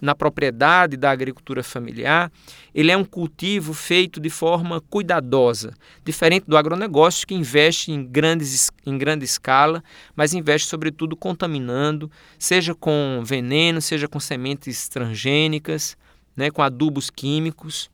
na 0.03 0.17
propriedade 0.17 0.97
da 0.97 1.13
agricultura 1.13 1.63
familiar, 1.63 2.31
ele 2.75 2.91
é 2.91 2.97
um 2.97 3.05
cultivo 3.05 3.73
feito 3.73 4.19
de 4.19 4.29
forma 4.29 4.81
cuidadosa, 4.91 5.73
diferente 6.05 6.45
do 6.49 6.57
agronegócio 6.57 7.25
que 7.25 7.37
investe 7.37 7.93
em, 7.93 8.05
grandes, 8.05 8.69
em 8.85 8.99
grande 8.99 9.25
escala, 9.25 9.83
mas 10.17 10.35
investe 10.35 10.67
sobretudo 10.67 11.17
contaminando, 11.17 12.11
seja 12.37 12.75
com 12.75 13.23
veneno, 13.25 13.81
seja 13.81 14.09
com 14.09 14.19
sementes 14.19 14.89
transgênicas, 14.89 15.97
né, 16.37 16.51
com 16.51 16.63
adubos 16.63 17.09
químicos. 17.09 17.89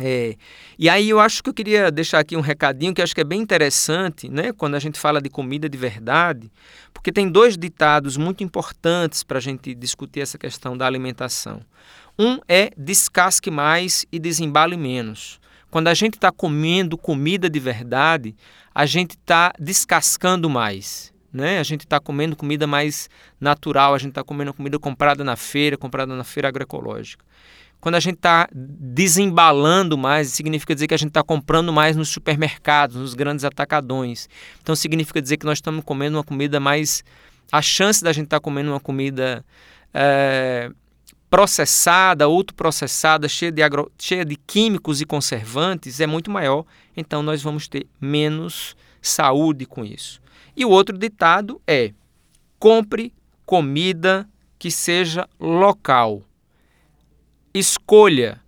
É, 0.00 0.36
e 0.76 0.88
aí 0.88 1.08
eu 1.08 1.20
acho 1.20 1.40
que 1.40 1.48
eu 1.48 1.54
queria 1.54 1.88
deixar 1.88 2.18
aqui 2.18 2.36
um 2.36 2.40
recadinho 2.40 2.92
que 2.92 3.00
acho 3.00 3.14
que 3.14 3.20
é 3.20 3.24
bem 3.24 3.40
interessante, 3.40 4.28
né, 4.28 4.52
quando 4.52 4.74
a 4.74 4.80
gente 4.80 4.98
fala 4.98 5.22
de 5.22 5.30
comida 5.30 5.68
de 5.68 5.78
verdade, 5.78 6.50
porque 6.92 7.12
tem 7.12 7.30
dois 7.30 7.56
ditados 7.56 8.16
muito 8.16 8.42
importantes 8.42 9.22
para 9.22 9.38
a 9.38 9.40
gente 9.40 9.72
discutir 9.72 10.20
essa 10.20 10.36
questão 10.36 10.76
da 10.76 10.84
alimentação. 10.84 11.60
Um 12.18 12.38
é 12.48 12.70
descasque 12.76 13.50
mais 13.50 14.04
e 14.10 14.18
desembale 14.18 14.76
menos. 14.76 15.38
Quando 15.70 15.88
a 15.88 15.94
gente 15.94 16.14
está 16.14 16.30
comendo 16.30 16.96
comida 16.96 17.48
de 17.50 17.58
verdade, 17.58 18.34
a 18.74 18.86
gente 18.86 19.12
está 19.12 19.52
descascando 19.58 20.48
mais. 20.48 21.12
Né? 21.32 21.58
A 21.58 21.64
gente 21.64 21.80
está 21.80 21.98
comendo 21.98 22.36
comida 22.36 22.64
mais 22.64 23.10
natural, 23.40 23.92
a 23.92 23.98
gente 23.98 24.10
está 24.10 24.22
comendo 24.22 24.54
comida 24.54 24.78
comprada 24.78 25.24
na 25.24 25.34
feira, 25.34 25.76
comprada 25.76 26.14
na 26.14 26.22
feira 26.22 26.48
agroecológica. 26.48 27.24
Quando 27.84 27.96
a 27.96 28.00
gente 28.00 28.14
está 28.14 28.48
desembalando 28.50 29.98
mais, 29.98 30.28
significa 30.28 30.74
dizer 30.74 30.86
que 30.86 30.94
a 30.94 30.96
gente 30.96 31.10
está 31.10 31.22
comprando 31.22 31.70
mais 31.70 31.94
nos 31.94 32.08
supermercados, 32.08 32.96
nos 32.96 33.12
grandes 33.12 33.44
atacadões. 33.44 34.26
Então 34.62 34.74
significa 34.74 35.20
dizer 35.20 35.36
que 35.36 35.44
nós 35.44 35.58
estamos 35.58 35.84
comendo 35.84 36.16
uma 36.16 36.24
comida 36.24 36.58
mais. 36.58 37.04
A 37.52 37.60
chance 37.60 38.02
da 38.02 38.10
gente 38.10 38.24
estar 38.24 38.38
tá 38.38 38.40
comendo 38.40 38.70
uma 38.70 38.80
comida 38.80 39.44
é, 39.92 40.70
processada, 41.28 42.24
autoprocessada, 42.24 43.28
cheia 43.28 43.52
de, 43.52 43.62
agro, 43.62 43.92
cheia 43.98 44.24
de 44.24 44.36
químicos 44.36 45.02
e 45.02 45.04
conservantes 45.04 46.00
é 46.00 46.06
muito 46.06 46.30
maior. 46.30 46.64
Então 46.96 47.22
nós 47.22 47.42
vamos 47.42 47.68
ter 47.68 47.86
menos 48.00 48.74
saúde 49.02 49.66
com 49.66 49.84
isso. 49.84 50.22
E 50.56 50.64
o 50.64 50.70
outro 50.70 50.96
ditado 50.96 51.60
é: 51.66 51.92
compre 52.58 53.12
comida 53.44 54.26
que 54.58 54.70
seja 54.70 55.28
local 55.38 56.22
escolha, 57.54 58.40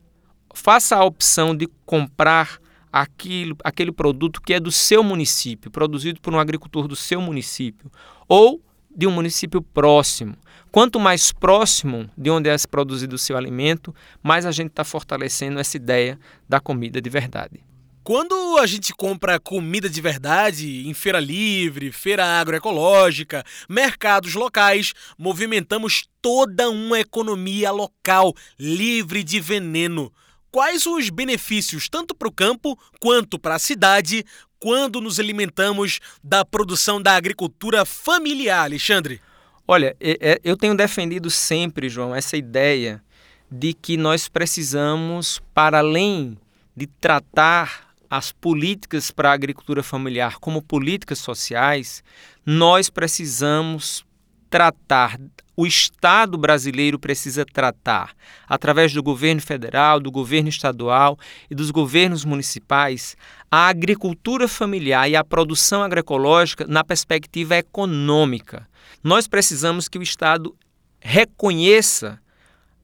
faça 0.54 0.96
a 0.96 1.04
opção 1.04 1.54
de 1.54 1.68
comprar 1.84 2.58
aquilo, 2.92 3.56
aquele 3.62 3.92
produto 3.92 4.40
que 4.40 4.52
é 4.52 4.60
do 4.60 4.72
seu 4.72 5.04
município, 5.04 5.70
produzido 5.70 6.20
por 6.20 6.34
um 6.34 6.40
agricultor 6.40 6.88
do 6.88 6.96
seu 6.96 7.20
município, 7.20 7.90
ou 8.26 8.60
de 8.94 9.06
um 9.06 9.10
município 9.10 9.62
próximo. 9.62 10.34
Quanto 10.72 10.98
mais 10.98 11.30
próximo 11.30 12.10
de 12.16 12.30
onde 12.30 12.48
é 12.48 12.56
produzido 12.68 13.14
o 13.14 13.18
seu 13.18 13.36
alimento, 13.36 13.94
mais 14.22 14.44
a 14.44 14.50
gente 14.50 14.70
está 14.70 14.82
fortalecendo 14.82 15.60
essa 15.60 15.76
ideia 15.76 16.18
da 16.48 16.58
comida 16.58 17.00
de 17.00 17.08
verdade. 17.08 17.60
Quando 18.06 18.56
a 18.58 18.66
gente 18.68 18.94
compra 18.94 19.40
comida 19.40 19.90
de 19.90 20.00
verdade 20.00 20.86
em 20.86 20.94
feira 20.94 21.18
livre, 21.18 21.90
feira 21.90 22.24
agroecológica, 22.24 23.42
mercados 23.68 24.34
locais, 24.34 24.92
movimentamos 25.18 26.08
toda 26.22 26.70
uma 26.70 27.00
economia 27.00 27.72
local 27.72 28.32
livre 28.56 29.24
de 29.24 29.40
veneno. 29.40 30.12
Quais 30.52 30.86
os 30.86 31.10
benefícios, 31.10 31.88
tanto 31.88 32.14
para 32.14 32.28
o 32.28 32.32
campo 32.32 32.78
quanto 33.00 33.40
para 33.40 33.56
a 33.56 33.58
cidade, 33.58 34.24
quando 34.60 35.00
nos 35.00 35.18
alimentamos 35.18 35.98
da 36.22 36.44
produção 36.44 37.02
da 37.02 37.16
agricultura 37.16 37.84
familiar, 37.84 38.62
Alexandre? 38.62 39.20
Olha, 39.66 39.96
eu 40.44 40.56
tenho 40.56 40.76
defendido 40.76 41.28
sempre, 41.28 41.88
João, 41.88 42.14
essa 42.14 42.36
ideia 42.36 43.02
de 43.50 43.74
que 43.74 43.96
nós 43.96 44.28
precisamos, 44.28 45.40
para 45.52 45.80
além 45.80 46.38
de 46.76 46.86
tratar 46.86 47.85
as 48.10 48.32
políticas 48.32 49.10
para 49.10 49.30
a 49.30 49.34
agricultura 49.34 49.82
familiar 49.82 50.38
como 50.38 50.62
políticas 50.62 51.18
sociais, 51.18 52.02
nós 52.44 52.88
precisamos 52.90 54.04
tratar, 54.48 55.18
o 55.56 55.66
Estado 55.66 56.36
brasileiro 56.36 56.98
precisa 56.98 57.44
tratar, 57.44 58.14
através 58.48 58.92
do 58.92 59.02
governo 59.02 59.40
federal, 59.40 59.98
do 59.98 60.10
governo 60.10 60.48
estadual 60.48 61.18
e 61.50 61.54
dos 61.54 61.70
governos 61.70 62.24
municipais, 62.24 63.16
a 63.50 63.68
agricultura 63.68 64.46
familiar 64.46 65.08
e 65.08 65.16
a 65.16 65.24
produção 65.24 65.82
agroecológica 65.82 66.66
na 66.66 66.84
perspectiva 66.84 67.56
econômica. 67.56 68.68
Nós 69.02 69.26
precisamos 69.26 69.88
que 69.88 69.98
o 69.98 70.02
Estado 70.02 70.54
reconheça 71.00 72.20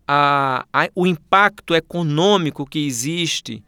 a, 0.06 0.64
a, 0.72 0.88
o 0.94 1.06
impacto 1.06 1.74
econômico 1.74 2.66
que 2.66 2.86
existe 2.86 3.62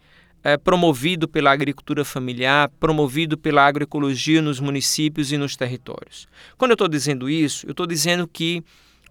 é, 0.45 0.59
promovido 0.59 1.27
pela 1.27 1.51
agricultura 1.51 2.05
familiar, 2.05 2.71
promovido 2.79 3.39
pela 3.39 3.67
agroecologia 3.67 4.43
nos 4.43 4.61
municípios 4.61 5.33
e 5.33 5.39
nos 5.39 5.57
territórios. 5.57 6.29
Quando 6.59 6.73
eu 6.73 6.75
estou 6.75 6.89
dizendo 6.89 7.31
isso, 7.31 7.67
eu 7.67 7.71
estou 7.71 7.87
dizendo 7.87 8.29
que 8.29 8.63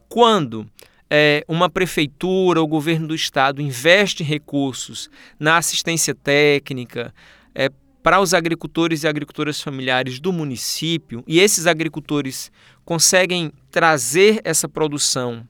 quando 0.08 0.70
é, 1.10 1.44
uma 1.48 1.70
prefeitura 1.70 2.62
ou 2.62 2.68
governo 2.68 3.08
do 3.08 3.16
estado 3.16 3.62
investe 3.62 4.24
recursos 4.24 5.10
na 5.40 5.58
assistência 5.58 6.14
técnica 6.14 7.12
é, 7.56 7.70
para 8.04 8.20
os 8.20 8.34
agricultores 8.34 9.04
e 9.04 9.08
agricultoras 9.08 9.60
familiares 9.60 10.20
do 10.20 10.32
município 10.32 11.24
e 11.26 11.40
esses 11.40 11.66
agricultores 11.66 12.52
conseguem 12.86 13.52
trazer 13.72 14.40
essa 14.44 14.70
produção 14.70 15.48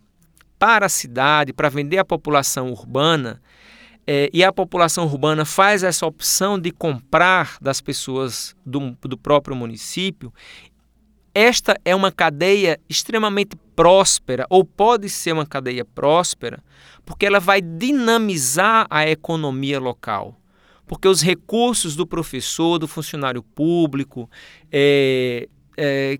para 0.57 0.85
a 0.85 0.89
cidade, 0.89 1.51
para 1.51 1.67
vender 1.67 1.97
à 1.97 2.05
população 2.05 2.71
urbana, 2.71 3.41
é, 4.05 4.29
e 4.33 4.43
a 4.43 4.51
população 4.51 5.05
urbana 5.05 5.45
faz 5.45 5.83
essa 5.83 6.05
opção 6.05 6.59
de 6.59 6.71
comprar 6.71 7.57
das 7.61 7.79
pessoas 7.79 8.55
do, 8.65 8.97
do 9.01 9.17
próprio 9.17 9.55
município, 9.55 10.33
esta 11.33 11.79
é 11.83 11.95
uma 11.95 12.11
cadeia 12.11 12.79
extremamente 12.87 13.55
próspera, 13.75 14.45
ou 14.49 14.63
pode 14.63 15.09
ser 15.09 15.31
uma 15.33 15.45
cadeia 15.45 15.83
próspera, 15.83 16.63
porque 17.05 17.25
ela 17.25 17.39
vai 17.39 17.59
dinamizar 17.59 18.85
a 18.89 19.09
economia 19.09 19.79
local. 19.79 20.37
Porque 20.85 21.07
os 21.07 21.21
recursos 21.21 21.95
do 21.95 22.05
professor, 22.05 22.77
do 22.77 22.87
funcionário 22.87 23.41
público, 23.41 24.29
é, 24.71 25.47
é, 25.75 26.19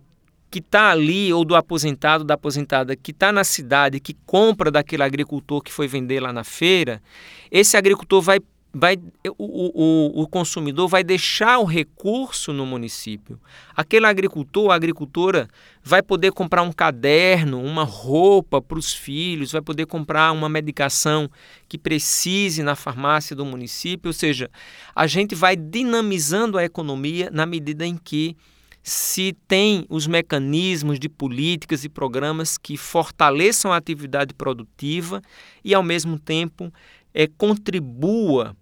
que 0.54 0.60
está 0.60 0.92
ali, 0.92 1.34
ou 1.34 1.44
do 1.44 1.56
aposentado, 1.56 2.24
da 2.24 2.36
aposentada, 2.36 2.96
que 2.96 3.10
está 3.10 3.32
na 3.32 3.44
cidade, 3.44 4.00
que 4.00 4.14
compra 4.24 4.70
daquele 4.70 5.02
agricultor 5.02 5.64
que 5.64 5.74
foi 5.74 5.88
vender 5.88 6.20
lá 6.20 6.32
na 6.32 6.44
feira, 6.44 7.02
esse 7.50 7.76
agricultor 7.76 8.22
vai. 8.22 8.38
vai 8.72 8.96
o, 9.36 10.20
o, 10.20 10.22
o 10.22 10.28
consumidor 10.28 10.88
vai 10.88 11.04
deixar 11.04 11.58
o 11.58 11.64
recurso 11.64 12.54
no 12.54 12.68
município. 12.68 13.40
Aquele 13.76 14.06
agricultor, 14.06 14.70
a 14.70 14.76
agricultora, 14.76 15.48
vai 15.84 16.04
poder 16.04 16.32
comprar 16.32 16.62
um 16.62 16.72
caderno, 16.72 17.60
uma 17.60 17.84
roupa 17.84 18.62
para 18.62 18.78
os 18.78 18.94
filhos, 18.94 19.52
vai 19.52 19.62
poder 19.62 19.88
comprar 19.88 20.32
uma 20.34 20.48
medicação 20.48 21.28
que 21.68 21.80
precise 21.80 22.62
na 22.62 22.76
farmácia 22.76 23.36
do 23.36 23.44
município. 23.44 24.10
Ou 24.10 24.14
seja, 24.14 24.52
a 24.96 25.08
gente 25.08 25.34
vai 25.34 25.56
dinamizando 25.56 26.60
a 26.60 26.64
economia 26.64 27.32
na 27.34 27.48
medida 27.48 27.88
em 27.88 27.98
que 27.98 28.38
se 28.84 29.34
tem 29.48 29.86
os 29.90 30.06
mecanismos 30.06 31.00
de 31.00 31.08
políticas 31.08 31.86
e 31.86 31.90
programas 31.90 32.58
que 32.58 32.76
fortaleçam 32.76 33.72
a 33.72 33.78
atividade 33.78 34.34
produtiva 34.34 35.22
e, 35.64 35.74
ao 35.74 35.82
mesmo 35.82 36.20
tempo, 36.20 36.72
é, 37.14 37.26
contribua 37.26 38.56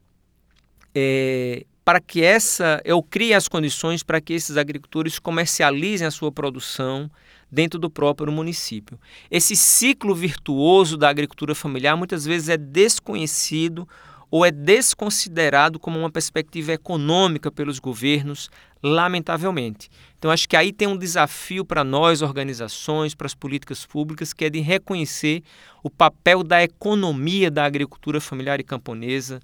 é, 0.94 1.66
para 1.84 2.00
que 2.00 2.22
essa, 2.22 2.80
eu 2.86 3.02
crie 3.02 3.34
as 3.34 3.48
condições 3.48 4.04
para 4.04 4.22
que 4.22 4.34
esses 4.34 4.58
agricultores 4.58 5.18
comercializem 5.18 6.06
a 6.06 6.12
sua 6.12 6.32
produção 6.32 7.10
dentro 7.52 7.80
do 7.80 7.90
próprio 7.90 8.32
município. 8.32 9.00
Esse 9.30 9.56
ciclo 9.56 10.14
virtuoso 10.14 10.98
da 10.98 11.10
agricultura 11.10 11.56
familiar 11.56 11.98
muitas 11.98 12.26
vezes 12.26 12.50
é 12.50 12.58
desconhecido 12.58 13.88
ou 14.30 14.46
é 14.46 14.52
desconsiderado 14.52 15.78
como 15.78 16.00
uma 16.00 16.10
perspectiva 16.10 16.72
econômica 16.72 17.52
pelos 17.52 17.80
governos, 17.80 18.50
lamentavelmente. 18.82 19.90
Então, 20.22 20.30
acho 20.30 20.48
que 20.48 20.56
aí 20.56 20.72
tem 20.72 20.88
um 20.88 20.96
desafio 20.96 21.66
para 21.66 21.84
nós, 21.84 22.22
organizações, 22.22 23.16
para 23.16 23.26
as 23.26 23.34
políticas 23.34 23.88
públicas, 23.88 24.34
que 24.34 24.46
é 24.46 24.52
de 24.52 24.60
reconhecer 24.60 25.42
o 25.82 25.90
papel 25.90 26.44
da 26.44 26.62
economia 26.62 27.50
da 27.50 27.66
agricultura 27.66 28.22
familiar 28.22 28.60
e 28.60 28.64
camponesa 28.64 29.40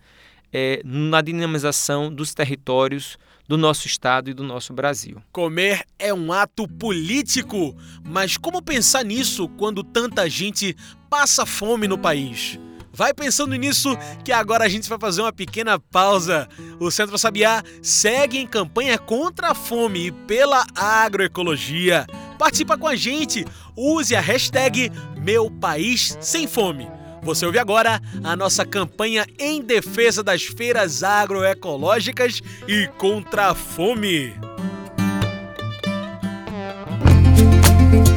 é, 0.53 0.79
na 0.85 1.19
dinamização 1.21 2.13
dos 2.13 2.31
territórios 2.35 3.17
do 3.47 3.57
nosso 3.57 3.87
estado 3.87 4.29
e 4.29 4.35
do 4.35 4.43
nosso 4.43 4.71
Brasil. 4.71 5.19
Comer 5.31 5.83
é 5.97 6.13
um 6.13 6.31
ato 6.31 6.67
político, 6.67 7.75
mas 8.05 8.37
como 8.37 8.61
pensar 8.61 9.03
nisso 9.03 9.49
quando 9.57 9.83
tanta 9.83 10.29
gente 10.29 10.77
passa 11.09 11.43
fome 11.43 11.87
no 11.87 11.97
país? 11.97 12.59
Vai 12.93 13.13
pensando 13.13 13.55
nisso 13.55 13.97
que 14.23 14.31
agora 14.31 14.65
a 14.65 14.69
gente 14.69 14.89
vai 14.89 14.97
fazer 14.99 15.21
uma 15.21 15.33
pequena 15.33 15.79
pausa. 15.79 16.47
O 16.79 16.89
Centro 16.89 17.17
Sabiá 17.17 17.63
segue 17.81 18.37
em 18.37 18.47
campanha 18.47 18.97
contra 18.97 19.51
a 19.51 19.55
fome 19.55 20.07
e 20.07 20.11
pela 20.11 20.65
agroecologia. 20.75 22.07
Participa 22.37 22.77
com 22.77 22.87
a 22.87 22.95
gente, 22.95 23.45
use 23.75 24.15
a 24.15 24.21
hashtag 24.21 24.91
Meu 25.17 25.49
País 25.49 26.17
Sem 26.21 26.47
Fome. 26.47 26.87
Você 27.23 27.45
ouve 27.45 27.59
agora 27.59 28.01
a 28.23 28.35
nossa 28.35 28.65
campanha 28.65 29.25
em 29.37 29.61
defesa 29.61 30.23
das 30.23 30.43
feiras 30.43 31.03
agroecológicas 31.03 32.41
e 32.67 32.87
contra 32.97 33.47
a 33.47 33.55
fome. 33.55 34.33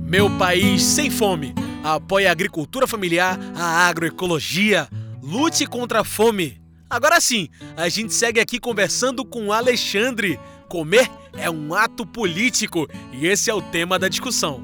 Meu 0.05 0.29
País 0.37 0.83
Sem 0.83 1.09
Fome 1.09 1.53
apoia 1.83 2.29
a 2.29 2.31
agricultura 2.31 2.87
familiar, 2.87 3.37
a 3.55 3.87
agroecologia, 3.87 4.87
lute 5.21 5.65
contra 5.65 6.01
a 6.01 6.03
fome. 6.03 6.61
Agora 6.89 7.19
sim, 7.19 7.49
a 7.75 7.89
gente 7.89 8.13
segue 8.13 8.39
aqui 8.39 8.59
conversando 8.59 9.25
com 9.25 9.51
Alexandre. 9.51 10.39
Comer 10.73 11.07
é 11.33 11.51
um 11.51 11.71
ato 11.75 12.03
político 12.03 12.89
e 13.11 13.27
esse 13.27 13.47
é 13.47 13.53
o 13.53 13.61
tema 13.61 13.99
da 13.99 14.09
discussão. 14.09 14.59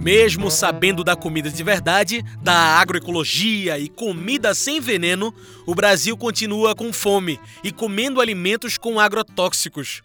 Mesmo 0.00 0.48
sabendo 0.48 1.02
da 1.02 1.16
comida 1.16 1.50
de 1.50 1.64
verdade, 1.64 2.22
da 2.40 2.54
agroecologia 2.54 3.76
e 3.76 3.88
comida 3.88 4.54
sem 4.54 4.80
veneno, 4.80 5.34
o 5.66 5.74
Brasil 5.74 6.16
continua 6.16 6.72
com 6.72 6.92
fome 6.92 7.40
e 7.64 7.72
comendo 7.72 8.20
alimentos 8.20 8.78
com 8.78 9.00
agrotóxicos. 9.00 10.02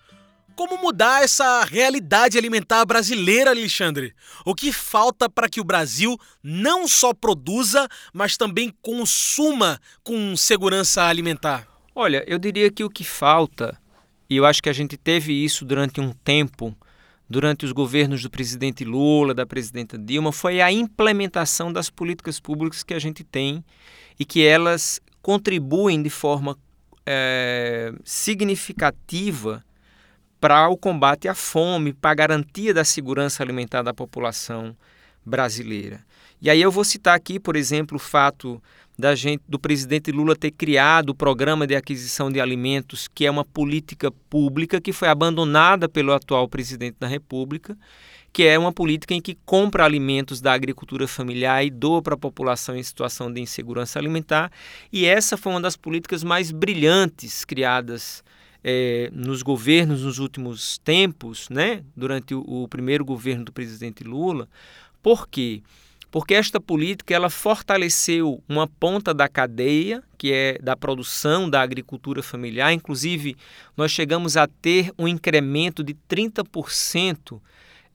Como 0.56 0.80
mudar 0.80 1.24
essa 1.24 1.64
realidade 1.64 2.40
alimentar 2.40 2.84
brasileira, 2.86 3.52
Alexandre? 3.52 4.16
O 4.44 4.56
que 4.56 4.74
falta 4.74 5.30
para 5.30 5.48
que 5.48 5.62
o 5.62 5.64
Brasil 5.64 6.20
não 6.42 6.88
só 6.88 7.14
produza, 7.14 7.88
mas 8.12 8.36
também 8.36 8.74
consuma 8.82 9.80
com 10.04 10.36
segurança 10.36 11.04
alimentar? 11.04 11.72
Olha, 11.96 12.24
eu 12.26 12.40
diria 12.40 12.72
que 12.72 12.84
o 12.84 12.90
que 12.90 13.04
falta, 13.04 13.78
e 14.28 14.36
eu 14.36 14.46
acho 14.46 14.64
que 14.64 14.70
a 14.70 14.74
gente 14.74 14.98
teve 14.98 15.32
isso 15.32 15.64
durante 15.64 16.02
um 16.02 16.12
tempo, 16.12 16.76
durante 17.30 17.66
os 17.66 17.72
governos 17.72 18.24
do 18.24 18.32
presidente 18.32 18.84
Lula, 18.84 19.34
da 19.34 19.46
presidenta 19.46 19.96
Dilma, 19.96 20.32
foi 20.32 20.60
a 20.60 20.72
implementação 20.72 21.72
das 21.72 21.92
políticas 21.92 22.40
públicas 22.40 22.82
que 22.82 22.96
a 22.96 23.00
gente 23.00 23.24
tem 23.24 23.64
e 24.20 24.26
que 24.26 24.44
elas 24.44 25.00
contribuem 25.22 26.02
de 26.02 26.10
forma 26.10 26.58
é, 27.06 27.94
significativa 28.04 29.64
para 30.40 30.68
o 30.70 30.76
combate 30.76 31.28
à 31.28 31.36
fome, 31.36 31.94
para 31.94 32.12
a 32.12 32.16
garantia 32.16 32.74
da 32.74 32.84
segurança 32.84 33.44
alimentar 33.44 33.84
da 33.84 33.94
população 33.94 34.76
brasileira. 35.24 36.04
E 36.42 36.50
aí 36.50 36.62
eu 36.62 36.70
vou 36.70 36.84
citar 36.84 37.16
aqui, 37.16 37.40
por 37.40 37.56
exemplo, 37.56 37.96
o 37.96 38.00
fato 38.00 38.62
da 38.98 39.16
gente, 39.16 39.44
do 39.48 39.58
presidente 39.58 40.12
Lula 40.12 40.36
ter 40.36 40.52
criado 40.52 41.10
o 41.10 41.16
programa 41.16 41.66
de 41.66 41.76
aquisição 41.76 42.32
de 42.32 42.40
alimentos, 42.40 43.08
que 43.08 43.26
é 43.26 43.32
uma 43.32 43.44
política 43.44 44.12
pública 44.30 44.80
que 44.80 44.94
foi 44.94 45.08
abandonada 45.08 45.90
pelo 45.90 46.14
atual 46.14 46.48
presidente 46.48 46.98
da 47.00 47.08
República, 47.08 47.78
que 48.32 48.44
é 48.44 48.58
uma 48.58 48.74
política 48.74 49.14
em 49.14 49.22
que 49.22 49.38
compra 49.46 49.86
alimentos 49.86 50.42
da 50.42 50.54
agricultura 50.54 51.08
familiar 51.08 51.64
e 51.64 51.70
doa 51.70 52.02
para 52.02 52.16
a 52.16 52.18
população 52.18 52.76
em 52.76 52.82
situação 52.82 53.32
de 53.32 53.40
insegurança 53.40 54.00
alimentar. 54.00 54.52
E 54.92 55.06
essa 55.06 55.38
foi 55.38 55.52
uma 55.54 55.62
das 55.62 55.76
políticas 55.76 56.24
mais 56.24 56.52
brilhantes 56.52 57.46
criadas 57.46 58.24
é, 58.64 59.10
nos 59.14 59.42
governos 59.42 60.04
nos 60.04 60.20
últimos 60.20 60.78
tempos, 60.80 61.50
né, 61.50 61.84
durante 61.96 62.34
o, 62.34 62.42
o, 62.42 62.68
primeiro 62.68 63.04
governo 63.04 63.46
do 63.46 63.52
presidente 63.52 64.04
Lula. 64.04 64.48
Por 65.02 65.28
quê? 65.28 65.62
Porque 65.62 65.93
esta 66.30 66.60
política 66.60 67.14
ela 67.14 67.30
fortaleceu 67.30 68.44
uma 68.48 68.68
ponta 68.68 69.14
da 69.14 69.28
cadeia, 69.28 70.04
que 70.18 70.32
é 70.32 70.58
da 70.60 70.76
produção 70.76 71.50
da 71.50 71.62
agricultura 71.62 72.22
familiar. 72.22 72.72
Inclusive, 72.72 73.36
nós 73.76 73.92
chegamos 73.92 74.38
a 74.38 74.46
ter 74.48 74.92
um 74.98 75.08
incremento 75.08 75.84
de 75.84 75.96
30% 76.08 77.42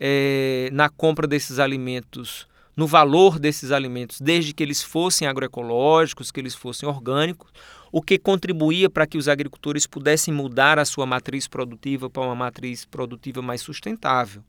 é, 0.00 0.68
na 0.72 0.88
compra 0.88 1.26
desses 1.26 1.58
alimentos 1.58 2.48
no 2.78 2.86
valor 2.86 3.40
desses 3.40 3.72
alimentos, 3.72 4.20
desde 4.20 4.54
que 4.54 4.62
eles 4.62 4.80
fossem 4.80 5.26
agroecológicos, 5.26 6.30
que 6.30 6.38
eles 6.38 6.54
fossem 6.54 6.88
orgânicos, 6.88 7.50
o 7.90 8.00
que 8.00 8.16
contribuía 8.16 8.88
para 8.88 9.04
que 9.04 9.18
os 9.18 9.26
agricultores 9.26 9.84
pudessem 9.84 10.32
mudar 10.32 10.78
a 10.78 10.84
sua 10.84 11.04
matriz 11.04 11.48
produtiva 11.48 12.08
para 12.08 12.22
uma 12.22 12.36
matriz 12.36 12.84
produtiva 12.84 13.42
mais 13.42 13.62
sustentável. 13.62 14.44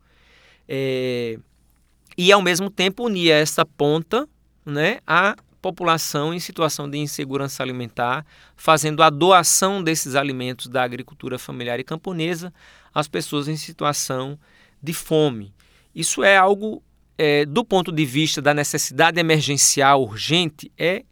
É, 0.67 1.39
e, 2.17 2.31
ao 2.31 2.41
mesmo 2.41 2.69
tempo, 2.69 3.05
unia 3.05 3.35
essa 3.35 3.65
ponta 3.65 4.27
né, 4.65 4.99
à 5.05 5.35
população 5.61 6.33
em 6.33 6.39
situação 6.39 6.89
de 6.89 6.97
insegurança 6.97 7.61
alimentar, 7.61 8.25
fazendo 8.55 9.03
a 9.03 9.09
doação 9.09 9.83
desses 9.83 10.15
alimentos 10.15 10.67
da 10.67 10.83
agricultura 10.83 11.37
familiar 11.37 11.79
e 11.79 11.83
camponesa 11.83 12.53
às 12.93 13.07
pessoas 13.07 13.47
em 13.47 13.57
situação 13.57 14.39
de 14.81 14.93
fome. 14.93 15.53
Isso 15.93 16.23
é 16.23 16.37
algo 16.37 16.81
é, 17.17 17.45
do 17.45 17.65
ponto 17.65 17.91
de 17.91 18.05
vista 18.05 18.41
da 18.41 18.53
necessidade 18.53 19.19
emergencial 19.19 20.01
urgente, 20.01 20.71
é, 20.77 21.03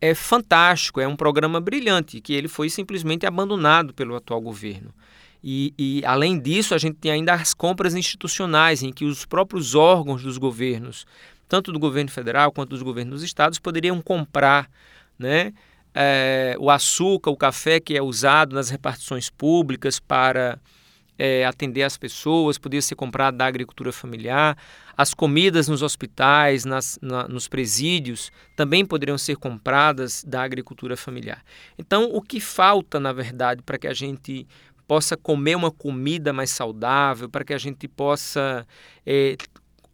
é 0.00 0.14
fantástico, 0.14 1.00
é 1.00 1.06
um 1.06 1.16
programa 1.16 1.60
brilhante, 1.60 2.20
que 2.20 2.32
ele 2.32 2.48
foi 2.48 2.70
simplesmente 2.70 3.26
abandonado 3.26 3.92
pelo 3.92 4.16
atual 4.16 4.40
governo. 4.40 4.94
E, 5.42 5.72
e, 5.78 6.02
além 6.04 6.38
disso, 6.38 6.74
a 6.74 6.78
gente 6.78 6.96
tem 6.96 7.10
ainda 7.10 7.34
as 7.34 7.54
compras 7.54 7.94
institucionais, 7.94 8.82
em 8.82 8.92
que 8.92 9.04
os 9.04 9.24
próprios 9.24 9.74
órgãos 9.74 10.22
dos 10.22 10.36
governos, 10.36 11.06
tanto 11.48 11.72
do 11.72 11.78
governo 11.78 12.10
federal 12.10 12.52
quanto 12.52 12.70
dos 12.70 12.82
governos 12.82 13.14
dos 13.14 13.22
estados, 13.22 13.58
poderiam 13.58 14.00
comprar 14.02 14.68
né, 15.18 15.52
é, 15.94 16.56
o 16.58 16.70
açúcar, 16.70 17.30
o 17.30 17.36
café 17.36 17.80
que 17.80 17.96
é 17.96 18.02
usado 18.02 18.54
nas 18.54 18.68
repartições 18.68 19.30
públicas 19.30 19.98
para 19.98 20.58
é, 21.18 21.44
atender 21.44 21.82
as 21.82 21.96
pessoas, 21.96 22.58
podia 22.58 22.80
ser 22.80 22.94
comprado 22.94 23.36
da 23.36 23.46
agricultura 23.46 23.92
familiar. 23.92 24.56
As 24.96 25.12
comidas 25.12 25.68
nos 25.68 25.82
hospitais, 25.82 26.64
nas, 26.64 26.98
na, 27.02 27.26
nos 27.26 27.48
presídios, 27.48 28.30
também 28.54 28.84
poderiam 28.84 29.18
ser 29.18 29.36
compradas 29.36 30.22
da 30.24 30.42
agricultura 30.42 30.96
familiar. 30.96 31.42
Então, 31.76 32.04
o 32.12 32.22
que 32.22 32.40
falta, 32.40 33.00
na 33.00 33.12
verdade, 33.12 33.62
para 33.62 33.78
que 33.78 33.88
a 33.88 33.94
gente 33.94 34.46
possa 34.88 35.18
comer 35.18 35.54
uma 35.54 35.70
comida 35.70 36.32
mais 36.32 36.50
saudável, 36.50 37.28
para 37.28 37.44
que 37.44 37.52
a 37.52 37.58
gente 37.58 37.86
possa 37.86 38.66
é, 39.06 39.36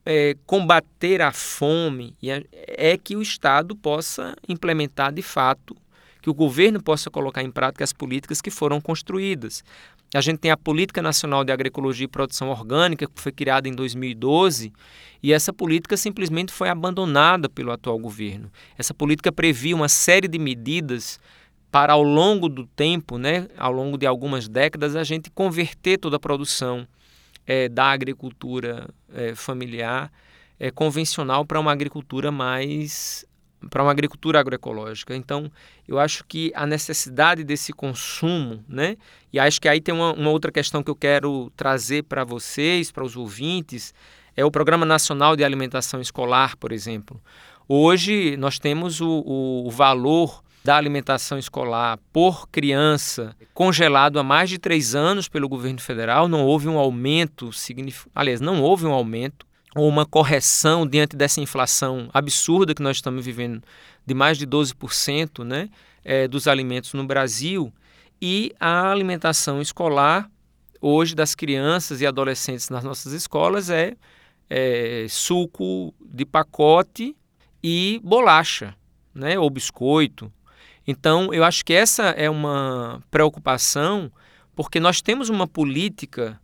é, 0.07 0.37
combater 0.47 1.21
a 1.21 1.33
fome, 1.33 2.17
é 2.23 2.97
que 2.97 3.17
o 3.17 3.21
Estado 3.21 3.75
possa 3.75 4.37
implementar 4.49 5.13
de 5.13 5.21
fato 5.21 5.77
que 6.23 6.31
o 6.31 6.35
governo 6.35 6.83
possa 6.83 7.11
colocar 7.11 7.43
em 7.43 7.51
prática 7.51 7.85
as 7.85 7.93
políticas 7.93 8.41
que 8.41 8.51
foram 8.51 8.81
construídas. 8.81 9.63
A 10.15 10.21
gente 10.21 10.39
tem 10.39 10.51
a 10.51 10.57
Política 10.57 11.03
Nacional 11.03 11.45
de 11.45 11.53
Agroecologia 11.53 12.05
e 12.05 12.09
Produção 12.09 12.49
Orgânica, 12.49 13.07
que 13.07 13.21
foi 13.21 13.33
criada 13.33 13.69
em 13.69 13.73
2012, 13.73 14.73
e 15.23 15.33
essa 15.33 15.53
política 15.53 15.97
simplesmente 15.97 16.53
foi 16.53 16.69
abandonada 16.69 17.49
pelo 17.49 17.73
atual 17.73 17.99
governo. 17.99 18.51
Essa 18.79 18.95
política 18.95 19.33
previa 19.33 19.75
uma 19.75 19.89
série 19.89 20.29
de 20.29 20.39
medidas 20.39 21.19
para, 21.75 21.93
ao 21.93 22.05
longo 22.05 22.49
do 22.49 22.65
tempo, 22.65 23.19
né, 23.19 23.49
ao 23.59 23.73
longo 23.73 23.99
de 23.99 24.07
algumas 24.07 24.47
décadas, 24.47 24.95
a 24.95 25.03
gente 25.03 25.29
converter 25.29 25.99
toda 25.99 26.15
a 26.15 26.21
produção 26.21 26.87
é, 27.45 27.69
da 27.69 27.87
agricultura 27.87 28.89
é, 29.13 29.35
familiar 29.35 30.09
é, 30.57 30.71
convencional 30.71 31.45
para 31.45 31.59
uma 31.59 31.73
agricultura 31.73 32.31
mais 32.31 33.27
para 33.69 33.83
uma 33.83 33.91
agricultura 33.91 34.39
agroecológica. 34.39 35.17
Então, 35.17 35.51
eu 35.89 35.99
acho 35.99 36.25
que 36.27 36.53
a 36.55 36.65
necessidade 36.65 37.43
desse 37.43 37.73
consumo, 37.73 38.63
né? 38.69 38.97
E 39.33 39.41
acho 39.41 39.61
que 39.61 39.69
aí 39.69 39.81
tem 39.81 39.93
uma, 39.93 40.13
uma 40.13 40.31
outra 40.31 40.53
questão 40.53 40.81
que 40.81 40.91
eu 40.91 40.95
quero 40.95 41.51
trazer 41.57 42.05
para 42.05 42.23
vocês, 42.23 42.93
para 42.93 43.03
os 43.03 43.17
ouvintes, 43.17 43.93
é 44.37 44.45
o 44.45 44.51
Programa 44.51 44.87
Nacional 44.87 45.35
de 45.35 45.43
Alimentação 45.43 46.01
Escolar, 46.01 46.57
por 46.57 46.71
exemplo. 46.71 47.21
Hoje 47.67 48.37
nós 48.37 48.61
temos 48.61 49.01
o, 49.01 49.09
o, 49.27 49.67
o 49.67 49.71
valor 49.73 50.44
da 50.65 50.77
alimentação 50.77 51.39
escolar 51.39 51.99
por 52.11 52.49
criança 52.49 53.37
congelado 53.53 54.19
há 54.19 54.23
mais 54.23 54.49
de 54.49 54.59
três 54.59 54.95
anos 54.95 55.29
pelo 55.29 55.47
governo 55.47 55.79
federal. 55.79 56.27
Não 56.27 56.43
houve 56.43 56.69
um 56.69 56.79
aumento 56.79 57.53
significativo. 57.53 58.11
Aliás, 58.15 58.41
não 58.41 58.63
houve 58.63 58.87
um 58.87 58.93
aumento 58.93 59.47
ou 59.77 59.87
uma 59.87 60.07
correção 60.07 60.87
diante 60.87 61.17
dessa 61.17 61.41
inflação 61.41 62.09
absurda 62.15 62.75
que 62.75 62.83
nós 62.83 62.97
estamos 62.97 63.27
vivendo, 63.27 63.63
de 64.07 64.15
mais 64.15 64.39
de 64.39 64.47
12% 64.47 65.45
né, 65.45 65.69
é, 66.03 66.27
dos 66.27 66.49
alimentos 66.49 66.95
no 66.95 67.05
Brasil, 67.05 67.73
e 68.23 68.55
a 68.59 68.91
alimentação 68.91 69.61
escolar, 69.61 70.31
hoje, 70.81 71.15
das 71.15 71.35
crianças 71.35 72.01
e 72.01 72.07
adolescentes 72.07 72.71
nas 72.71 72.85
nossas 72.85 73.13
escolas 73.13 73.69
é, 73.69 73.97
é 74.49 75.07
suco 75.11 75.93
de 76.01 76.25
pacote 76.25 77.15
e 77.63 78.01
bolacha, 78.03 78.75
né, 79.13 79.39
ou 79.39 79.51
biscoito. 79.51 80.33
Então, 80.87 81.33
eu 81.33 81.45
acho 81.45 81.65
que 81.65 81.73
essa 81.73 82.05
é 82.11 82.29
uma 82.29 83.03
preocupação, 83.11 84.11
porque 84.55 84.79
nós 84.79 85.01
temos 85.01 85.29
uma 85.29 85.47
política 85.47 86.39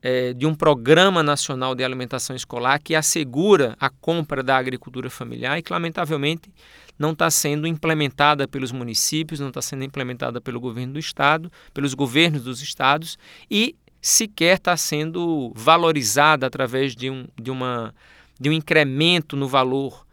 é, 0.00 0.34
de 0.34 0.46
um 0.46 0.54
programa 0.54 1.22
nacional 1.22 1.74
de 1.74 1.82
alimentação 1.82 2.36
escolar 2.36 2.78
que 2.78 2.94
assegura 2.94 3.74
a 3.80 3.88
compra 3.88 4.42
da 4.42 4.56
agricultura 4.56 5.08
familiar 5.08 5.58
e 5.58 5.62
que, 5.62 5.72
lamentavelmente, 5.72 6.52
não 6.98 7.12
está 7.12 7.30
sendo 7.30 7.66
implementada 7.66 8.46
pelos 8.46 8.70
municípios, 8.70 9.40
não 9.40 9.48
está 9.48 9.62
sendo 9.62 9.82
implementada 9.82 10.40
pelo 10.40 10.60
governo 10.60 10.92
do 10.92 10.98
estado, 10.98 11.50
pelos 11.72 11.94
governos 11.94 12.42
dos 12.44 12.60
estados 12.62 13.18
e 13.50 13.74
sequer 14.00 14.58
está 14.58 14.76
sendo 14.76 15.50
valorizada 15.56 16.46
através 16.46 16.94
de 16.94 17.08
um, 17.08 17.26
de 17.40 17.50
uma, 17.50 17.94
de 18.38 18.50
um 18.50 18.52
incremento 18.52 19.34
no 19.34 19.48
valor 19.48 20.03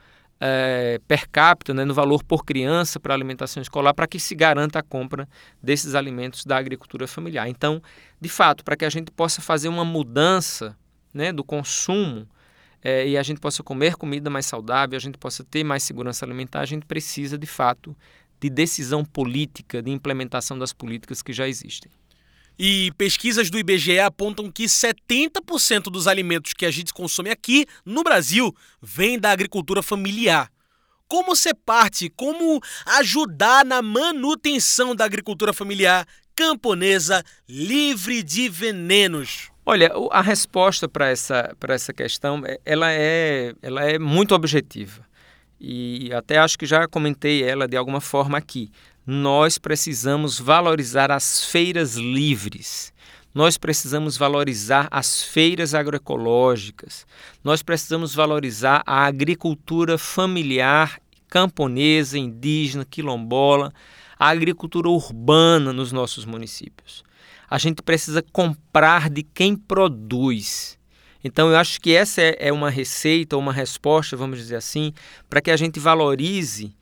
é, 0.44 1.00
per 1.08 1.30
capita, 1.30 1.72
né, 1.72 1.86
no 1.86 1.94
valor 1.94 2.24
por 2.24 2.44
criança 2.44 3.00
para 3.00 3.14
alimentação 3.14 3.62
escolar, 3.62 3.94
para 3.94 4.08
que 4.08 4.20
se 4.20 4.34
garanta 4.34 4.80
a 4.80 4.84
compra 4.84 5.30
desses 5.62 5.94
alimentos 5.94 6.44
da 6.44 6.58
agricultura 6.58 7.08
familiar. 7.08 7.48
Então, 7.48 7.80
de 8.20 8.28
fato, 8.28 8.64
para 8.64 8.76
que 8.76 8.84
a 8.84 8.90
gente 8.90 9.12
possa 9.12 9.40
fazer 9.40 9.68
uma 9.68 9.86
mudança 9.86 10.76
né, 11.14 11.32
do 11.32 11.44
consumo 11.44 12.28
é, 12.84 13.08
e 13.08 13.16
a 13.16 13.22
gente 13.22 13.40
possa 13.40 13.62
comer 13.62 13.96
comida 13.96 14.32
mais 14.32 14.48
saudável, 14.48 14.98
a 14.98 15.00
gente 15.00 15.20
possa 15.20 15.44
ter 15.44 15.64
mais 15.64 15.84
segurança 15.84 16.26
alimentar, 16.26 16.62
a 16.62 16.66
gente 16.66 16.88
precisa, 16.88 17.38
de 17.38 17.46
fato, 17.46 17.96
de 18.40 18.50
decisão 18.50 19.06
política, 19.06 19.84
de 19.84 19.92
implementação 19.92 20.58
das 20.58 20.74
políticas 20.74 21.22
que 21.22 21.32
já 21.32 21.48
existem. 21.48 21.92
E 22.64 22.92
pesquisas 22.92 23.50
do 23.50 23.58
IBGE 23.58 23.98
apontam 23.98 24.52
que 24.52 24.66
70% 24.66 25.86
dos 25.86 26.06
alimentos 26.08 26.54
que 26.54 26.64
a 26.64 26.70
gente 26.70 26.94
consome 26.94 27.32
aqui 27.32 27.66
no 27.84 28.04
Brasil 28.04 28.56
vêm 28.80 29.18
da 29.18 29.32
agricultura 29.32 29.82
familiar. 29.82 30.48
Como 31.08 31.36
ser 31.36 31.56
parte, 31.56 32.08
como 32.16 32.62
ajudar 33.00 33.66
na 33.66 33.82
manutenção 33.82 34.96
da 34.96 35.06
agricultura 35.06 35.52
familiar 35.52 36.06
camponesa 36.36 37.24
livre 37.50 38.22
de 38.22 38.48
venenos? 38.48 39.50
Olha, 39.66 39.92
a 40.12 40.22
resposta 40.22 40.88
para 40.88 41.10
essa, 41.10 41.58
essa 41.68 41.92
questão 41.92 42.44
é, 42.46 42.60
ela 42.64 42.92
é, 42.92 43.56
ela 43.64 43.86
é 43.86 43.98
muito 43.98 44.36
objetiva. 44.36 45.04
E 45.60 46.12
até 46.14 46.38
acho 46.38 46.60
que 46.60 46.68
já 46.68 46.88
comentei 46.88 47.44
ela 47.44 47.68
de 47.68 47.78
alguma 47.78 48.02
forma 48.02 48.38
aqui. 48.38 48.72
Nós 49.06 49.58
precisamos 49.58 50.40
valorizar 50.40 51.12
as 51.12 51.44
feiras 51.46 51.96
livres. 51.96 52.94
Nós 53.34 53.58
precisamos 53.58 54.16
valorizar 54.16 54.88
as 54.92 55.24
feiras 55.24 55.74
agroecológicas. 55.74 57.08
Nós 57.44 57.64
precisamos 57.64 58.14
valorizar 58.14 58.84
a 58.86 59.06
agricultura 59.06 59.98
familiar, 59.98 61.00
camponesa, 61.28 62.20
indígena, 62.20 62.86
quilombola, 62.86 63.74
a 64.20 64.28
agricultura 64.28 64.88
urbana 64.90 65.74
nos 65.74 65.92
nossos 65.92 66.24
municípios. 66.24 67.04
A 67.50 67.58
gente 67.58 67.82
precisa 67.82 68.24
comprar 68.32 69.10
de 69.10 69.24
quem 69.24 69.56
produz. 69.56 70.78
Então, 71.24 71.50
eu 71.50 71.58
acho 71.58 71.82
que 71.82 71.96
essa 71.96 72.22
é, 72.22 72.36
é 72.40 72.54
uma 72.54 72.70
receita, 72.70 73.36
uma 73.36 73.54
resposta, 73.54 74.16
vamos 74.16 74.38
dizer 74.38 74.58
assim, 74.58 74.94
para 75.28 75.42
que 75.42 75.50
a 75.50 75.58
gente 75.58 75.80
valorize 75.80 76.76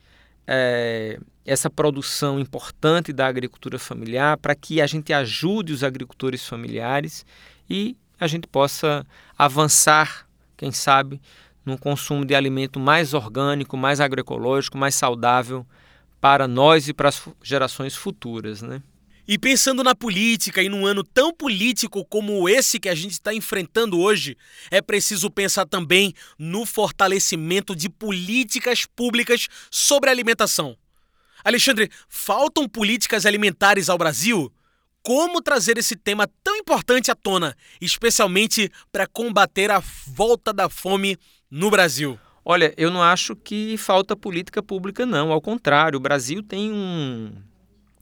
é, 0.52 1.20
essa 1.46 1.70
produção 1.70 2.40
importante 2.40 3.14
da 3.14 3.28
agricultura 3.28 3.78
familiar, 3.78 4.36
para 4.38 4.56
que 4.56 4.82
a 4.82 4.88
gente 4.88 5.14
ajude 5.14 5.72
os 5.72 5.84
agricultores 5.84 6.48
familiares 6.48 7.24
e 7.70 7.96
a 8.20 8.26
gente 8.26 8.48
possa 8.48 9.06
avançar, 9.38 10.28
quem 10.58 10.72
sabe, 10.72 11.22
num 11.64 11.78
consumo 11.78 12.26
de 12.26 12.34
alimento 12.34 12.80
mais 12.80 13.14
orgânico, 13.14 13.78
mais 13.78 14.02
agroecológico, 14.02 14.76
mais 14.76 14.96
saudável 14.96 15.64
para 16.20 16.48
nós 16.48 16.88
e 16.88 16.94
para 16.94 17.10
as 17.10 17.24
gerações 17.44 17.96
futuras, 17.96 18.64
né? 18.64 18.82
E 19.32 19.38
pensando 19.38 19.84
na 19.84 19.94
política 19.94 20.60
e 20.64 20.68
num 20.68 20.88
ano 20.88 21.04
tão 21.04 21.32
político 21.32 22.04
como 22.04 22.50
esse 22.50 22.80
que 22.80 22.90
a 22.90 22.96
gente 22.96 23.12
está 23.12 23.32
enfrentando 23.32 24.00
hoje, 24.00 24.36
é 24.72 24.82
preciso 24.82 25.30
pensar 25.30 25.68
também 25.68 26.16
no 26.36 26.66
fortalecimento 26.66 27.76
de 27.76 27.90
políticas 27.90 28.88
públicas 28.88 29.48
sobre 29.70 30.10
alimentação. 30.10 30.76
Alexandre, 31.44 31.92
faltam 32.08 32.68
políticas 32.68 33.24
alimentares 33.24 33.88
ao 33.88 34.00
Brasil? 34.00 34.52
Como 35.04 35.44
trazer 35.44 35.78
esse 35.78 35.96
tema 35.96 36.28
tão 36.44 36.56
importante 36.56 37.12
à 37.12 37.16
tona, 37.16 37.56
especialmente 37.80 38.72
para 38.92 39.06
combater 39.06 39.70
a 39.70 39.78
volta 40.08 40.52
da 40.52 40.68
fome 40.68 41.20
no 41.52 41.70
Brasil? 41.70 42.20
Olha, 42.44 42.74
eu 42.76 42.90
não 42.90 43.04
acho 43.04 43.36
que 43.36 43.78
falta 43.78 44.16
política 44.16 44.64
pública, 44.64 45.06
não. 45.06 45.32
Ao 45.32 45.40
contrário, 45.40 45.98
o 45.98 46.02
Brasil 46.02 46.42
tem 46.42 46.72
um 46.72 47.32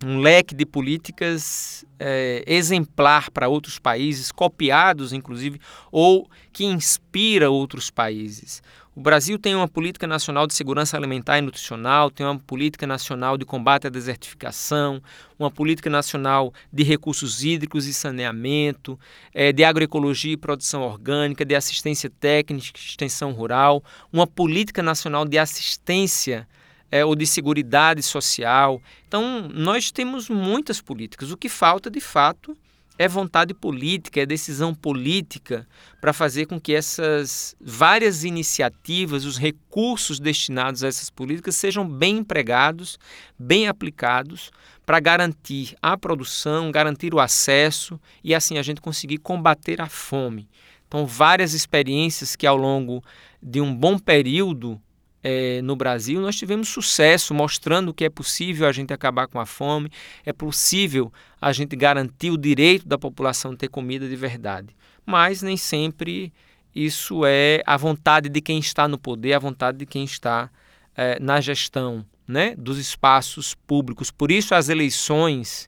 um 0.05 0.19
leque 0.19 0.53
de 0.53 0.65
políticas 0.65 1.83
é, 1.99 2.43
exemplar 2.45 3.31
para 3.31 3.47
outros 3.47 3.79
países, 3.79 4.31
copiados 4.31 5.11
inclusive, 5.13 5.59
ou 5.91 6.29
que 6.53 6.65
inspira 6.65 7.49
outros 7.49 7.89
países. 7.89 8.61
O 8.95 8.99
Brasil 8.99 9.37
tem 9.37 9.53
uma 9.53 9.67
política 9.67 10.07
nacional 10.07 10.47
de 10.47 10.55
segurança 10.55 10.97
alimentar 10.97 11.37
e 11.37 11.41
nutricional, 11.41 12.09
tem 12.09 12.25
uma 12.25 12.39
política 12.39 12.87
nacional 12.87 13.37
de 13.37 13.45
combate 13.45 13.85
à 13.85 13.91
desertificação, 13.91 14.99
uma 15.37 15.51
política 15.51 15.87
nacional 15.87 16.51
de 16.73 16.81
recursos 16.81 17.43
hídricos 17.43 17.85
e 17.85 17.93
saneamento, 17.93 18.99
é, 19.35 19.51
de 19.51 19.63
agroecologia 19.63 20.33
e 20.33 20.37
produção 20.37 20.81
orgânica, 20.81 21.45
de 21.45 21.53
assistência 21.53 22.09
técnica 22.09 22.71
e 22.75 22.81
extensão 22.81 23.33
rural, 23.33 23.83
uma 24.11 24.25
política 24.25 24.81
nacional 24.81 25.25
de 25.25 25.37
assistência 25.37 26.47
é, 26.91 27.03
ou 27.03 27.15
de 27.15 27.25
seguridade 27.25 28.01
social. 28.01 28.81
Então, 29.07 29.49
nós 29.53 29.91
temos 29.91 30.29
muitas 30.29 30.81
políticas. 30.81 31.31
O 31.31 31.37
que 31.37 31.49
falta, 31.49 31.89
de 31.89 31.99
fato, 31.99 32.57
é 32.97 33.07
vontade 33.07 33.53
política, 33.53 34.21
é 34.21 34.25
decisão 34.25 34.73
política 34.73 35.67
para 36.01 36.11
fazer 36.11 36.47
com 36.47 36.59
que 36.59 36.73
essas 36.73 37.55
várias 37.61 38.23
iniciativas, 38.23 39.23
os 39.23 39.37
recursos 39.37 40.19
destinados 40.19 40.83
a 40.83 40.87
essas 40.87 41.09
políticas 41.09 41.55
sejam 41.55 41.87
bem 41.87 42.17
empregados, 42.17 42.97
bem 43.37 43.67
aplicados 43.67 44.51
para 44.85 44.99
garantir 44.99 45.75
a 45.81 45.97
produção, 45.97 46.71
garantir 46.71 47.13
o 47.13 47.19
acesso 47.19 47.99
e 48.23 48.33
assim 48.33 48.57
a 48.57 48.63
gente 48.63 48.81
conseguir 48.81 49.19
combater 49.19 49.79
a 49.79 49.87
fome. 49.87 50.49
Então, 50.87 51.05
várias 51.05 51.53
experiências 51.53 52.35
que 52.35 52.47
ao 52.47 52.55
longo 52.55 53.03
de 53.43 53.59
um 53.59 53.75
bom 53.75 53.99
período 53.99 54.81
é, 55.29 55.61
no 55.61 55.75
Brasil, 55.75 56.21
nós 56.21 56.37
tivemos 56.37 56.69
sucesso 56.69 57.33
mostrando 57.33 57.93
que 57.93 58.05
é 58.05 58.09
possível 58.09 58.65
a 58.65 58.71
gente 58.71 58.93
acabar 58.93 59.27
com 59.27 59.41
a 59.41 59.45
fome, 59.45 59.91
é 60.25 60.31
possível 60.31 61.11
a 61.41 61.51
gente 61.51 61.75
garantir 61.75 62.31
o 62.31 62.37
direito 62.37 62.87
da 62.87 62.97
população 62.97 63.53
ter 63.53 63.67
comida 63.67 64.07
de 64.07 64.15
verdade. 64.15 64.73
Mas 65.05 65.41
nem 65.41 65.57
sempre 65.57 66.31
isso 66.73 67.25
é 67.25 67.61
a 67.65 67.75
vontade 67.75 68.29
de 68.29 68.39
quem 68.39 68.57
está 68.57 68.87
no 68.87 68.97
poder, 68.97 69.33
a 69.33 69.39
vontade 69.39 69.79
de 69.79 69.85
quem 69.85 70.05
está 70.05 70.49
é, 70.95 71.19
na 71.19 71.41
gestão 71.41 72.05
né, 72.25 72.55
dos 72.57 72.77
espaços 72.77 73.53
públicos. 73.53 74.09
Por 74.09 74.31
isso, 74.31 74.55
as 74.55 74.69
eleições 74.69 75.67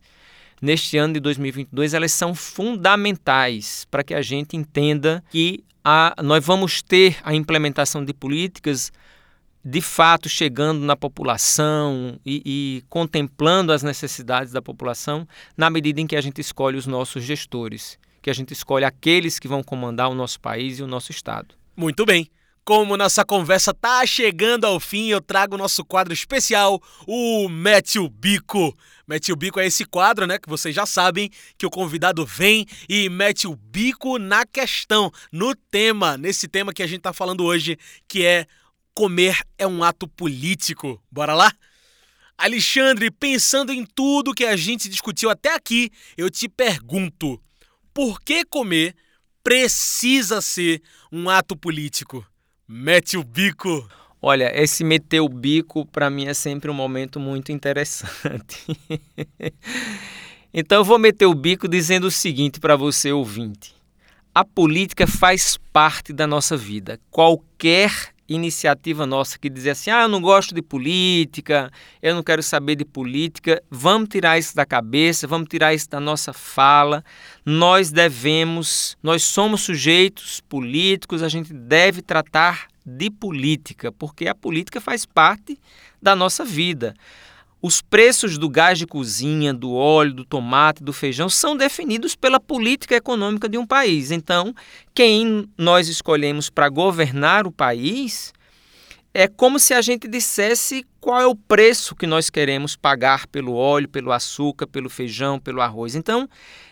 neste 0.61 0.97
ano 0.97 1.15
de 1.15 1.19
2022 1.19 1.93
elas 1.93 2.13
são 2.13 2.33
fundamentais 2.33 3.85
para 3.91 4.05
que 4.05 4.13
a 4.13 4.21
gente 4.21 4.55
entenda 4.55 5.21
que 5.29 5.65
a, 5.83 6.15
nós 6.23 6.45
vamos 6.45 6.81
ter 6.81 7.17
a 7.23 7.33
implementação 7.33 8.05
de 8.05 8.13
políticas 8.13 8.89
de 9.63 9.81
fato 9.81 10.29
chegando 10.29 10.79
na 10.79 10.95
população 10.95 12.19
e, 12.25 12.41
e, 12.45 12.83
contemplando 12.89 13.71
as 13.71 13.83
necessidades 13.83 14.53
da 14.53 14.61
população 14.61 15.27
na 15.57 15.69
medida 15.69 15.99
em 15.99 16.07
que 16.07 16.15
a 16.15 16.21
gente 16.21 16.39
escolhe 16.39 16.77
os 16.77 16.87
nossos 16.87 17.23
gestores, 17.23 17.99
que 18.21 18.29
a 18.29 18.33
gente 18.33 18.53
escolhe 18.53 18.85
aqueles 18.85 19.37
que 19.37 19.47
vão 19.47 19.61
comandar 19.61 20.09
o 20.09 20.15
nosso 20.15 20.39
país 20.39 20.79
e 20.79 20.83
o 20.83 20.87
nosso 20.87 21.11
estado. 21.11 21.55
Muito 21.75 22.05
bem. 22.05 22.29
Como 22.63 22.95
nossa 22.95 23.25
conversa 23.25 23.73
tá 23.73 24.05
chegando 24.05 24.65
ao 24.65 24.79
fim, 24.79 25.07
eu 25.07 25.19
trago 25.19 25.55
o 25.55 25.57
nosso 25.57 25.83
quadro 25.83 26.13
especial, 26.13 26.79
o 27.07 27.49
Mete 27.49 27.97
o 27.97 28.07
Bico. 28.07 28.77
Mete 29.07 29.31
o 29.31 29.35
Bico 29.35 29.59
é 29.59 29.65
esse 29.65 29.85
quadro, 29.85 30.27
né, 30.27 30.37
que 30.37 30.47
vocês 30.47 30.75
já 30.75 30.85
sabem, 30.85 31.31
que 31.57 31.65
o 31.65 31.69
convidado 31.69 32.23
vem 32.27 32.67
e 32.87 33.09
mete 33.09 33.47
o 33.47 33.55
bico 33.55 34.19
na 34.19 34.45
questão, 34.45 35.11
no 35.31 35.55
tema, 35.55 36.15
nesse 36.15 36.47
tema 36.47 36.71
que 36.71 36.83
a 36.83 36.87
gente 36.87 37.01
tá 37.01 37.11
falando 37.11 37.43
hoje, 37.43 37.75
que 38.07 38.23
é 38.23 38.45
comer 38.99 39.39
é 39.57 39.65
um 39.65 39.81
ato 39.81 40.09
político. 40.09 41.01
Bora 41.09 41.33
lá? 41.33 41.53
Alexandre, 42.37 43.09
pensando 43.09 43.71
em 43.71 43.85
tudo 43.85 44.33
que 44.33 44.43
a 44.43 44.57
gente 44.57 44.89
discutiu 44.89 45.29
até 45.29 45.55
aqui, 45.55 45.89
eu 46.17 46.29
te 46.29 46.49
pergunto: 46.49 47.41
por 47.93 48.19
que 48.19 48.43
comer 48.43 48.93
precisa 49.41 50.41
ser 50.41 50.81
um 51.09 51.29
ato 51.29 51.55
político? 51.55 52.27
Mete 52.67 53.15
o 53.15 53.23
bico. 53.23 53.89
Olha, 54.21 54.51
esse 54.53 54.83
meter 54.83 55.21
o 55.21 55.29
bico 55.29 55.85
para 55.85 56.09
mim 56.09 56.25
é 56.25 56.33
sempre 56.33 56.69
um 56.69 56.73
momento 56.73 57.21
muito 57.21 57.53
interessante. 57.53 58.65
então 60.53 60.79
eu 60.79 60.83
vou 60.83 60.99
meter 60.99 61.25
o 61.25 61.33
bico 61.33 61.69
dizendo 61.69 62.07
o 62.07 62.11
seguinte 62.11 62.59
para 62.59 62.75
você 62.75 63.13
ouvinte: 63.13 63.73
a 64.35 64.43
política 64.43 65.07
faz 65.07 65.55
parte 65.71 66.11
da 66.11 66.27
nossa 66.27 66.57
vida. 66.57 66.99
Qualquer 67.09 68.18
iniciativa 68.29 69.05
nossa 69.05 69.37
que 69.37 69.49
dizia 69.49 69.71
assim: 69.71 69.89
ah, 69.89 70.03
eu 70.03 70.07
não 70.07 70.21
gosto 70.21 70.53
de 70.53 70.61
política, 70.61 71.71
eu 72.01 72.13
não 72.15 72.23
quero 72.23 72.43
saber 72.43 72.75
de 72.75 72.85
política, 72.85 73.61
vamos 73.69 74.09
tirar 74.09 74.37
isso 74.37 74.55
da 74.55 74.65
cabeça, 74.65 75.27
vamos 75.27 75.47
tirar 75.49 75.73
isso 75.73 75.89
da 75.89 75.99
nossa 75.99 76.31
fala. 76.31 77.03
Nós 77.45 77.91
devemos, 77.91 78.95
nós 79.01 79.23
somos 79.23 79.61
sujeitos 79.61 80.39
políticos, 80.41 81.23
a 81.23 81.27
gente 81.27 81.51
deve 81.51 82.01
tratar 82.01 82.67
de 82.85 83.09
política, 83.09 83.91
porque 83.91 84.27
a 84.27 84.35
política 84.35 84.79
faz 84.79 85.05
parte 85.05 85.59
da 86.01 86.15
nossa 86.15 86.45
vida. 86.45 86.95
Os 87.61 87.81
preços 87.81 88.37
do 88.37 88.49
gás 88.49 88.77
de 88.79 88.87
cozinha, 88.87 89.53
do 89.53 89.73
óleo, 89.73 90.13
do 90.13 90.23
tomate, 90.25 90.81
do 90.81 90.93
feijão 90.93 91.27
são 91.27 91.57
definidos 91.57 92.15
pela 92.15 92.39
política 92.39 92.95
econômica 92.95 93.49
de 93.49 93.57
um 93.57 93.67
país. 93.67 94.11
Então, 94.11 94.53
quem 94.93 95.49
nós 95.57 95.89
escolhemos 95.89 96.49
para 96.49 96.69
governar 96.69 97.45
o 97.45 97.51
país 97.51 98.33
é 99.13 99.27
como 99.27 99.59
se 99.59 99.73
a 99.73 99.81
gente 99.81 100.07
dissesse 100.07 100.85
qual 101.01 101.19
é 101.19 101.25
o 101.25 101.35
preço 101.35 101.95
que 101.95 102.07
nós 102.07 102.29
queremos 102.29 102.75
pagar 102.75 103.27
pelo 103.27 103.53
óleo, 103.53 103.89
pelo 103.89 104.11
açúcar, 104.11 104.67
pelo 104.67 104.89
feijão, 104.89 105.39
pelo 105.39 105.61
arroz. 105.61 105.95
Então, 105.95 106.29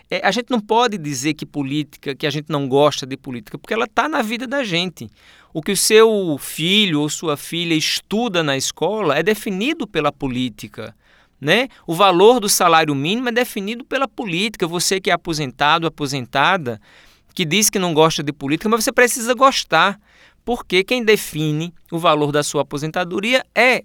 é, 0.09 0.25
a 0.25 0.31
gente 0.31 0.49
não 0.49 0.59
pode 0.59 0.97
dizer 0.97 1.33
que 1.33 1.45
política, 1.45 2.15
que 2.15 2.25
a 2.25 2.29
gente 2.29 2.49
não 2.49 2.67
gosta 2.67 3.05
de 3.05 3.17
política, 3.17 3.57
porque 3.57 3.73
ela 3.73 3.85
está 3.85 4.07
na 4.07 4.21
vida 4.21 4.47
da 4.47 4.63
gente. 4.63 5.09
O 5.53 5.61
que 5.61 5.71
o 5.71 5.77
seu 5.77 6.37
filho 6.39 7.01
ou 7.01 7.09
sua 7.09 7.35
filha 7.35 7.73
estuda 7.73 8.41
na 8.41 8.55
escola 8.55 9.17
é 9.17 9.23
definido 9.23 9.85
pela 9.85 10.11
política. 10.11 10.95
Né? 11.39 11.67
O 11.85 11.93
valor 11.93 12.39
do 12.39 12.49
salário 12.49 12.95
mínimo 12.95 13.29
é 13.29 13.31
definido 13.31 13.83
pela 13.83 14.07
política. 14.07 14.65
Você 14.65 14.99
que 14.99 15.09
é 15.09 15.13
aposentado, 15.13 15.85
aposentada, 15.85 16.81
que 17.33 17.45
diz 17.45 17.69
que 17.69 17.77
não 17.77 17.93
gosta 17.93 18.23
de 18.23 18.31
política, 18.31 18.69
mas 18.69 18.83
você 18.83 18.91
precisa 18.91 19.33
gostar, 19.33 19.99
porque 20.43 20.83
quem 20.83 21.03
define 21.03 21.73
o 21.91 21.99
valor 21.99 22.31
da 22.31 22.43
sua 22.43 22.61
aposentadoria 22.61 23.45
é 23.53 23.83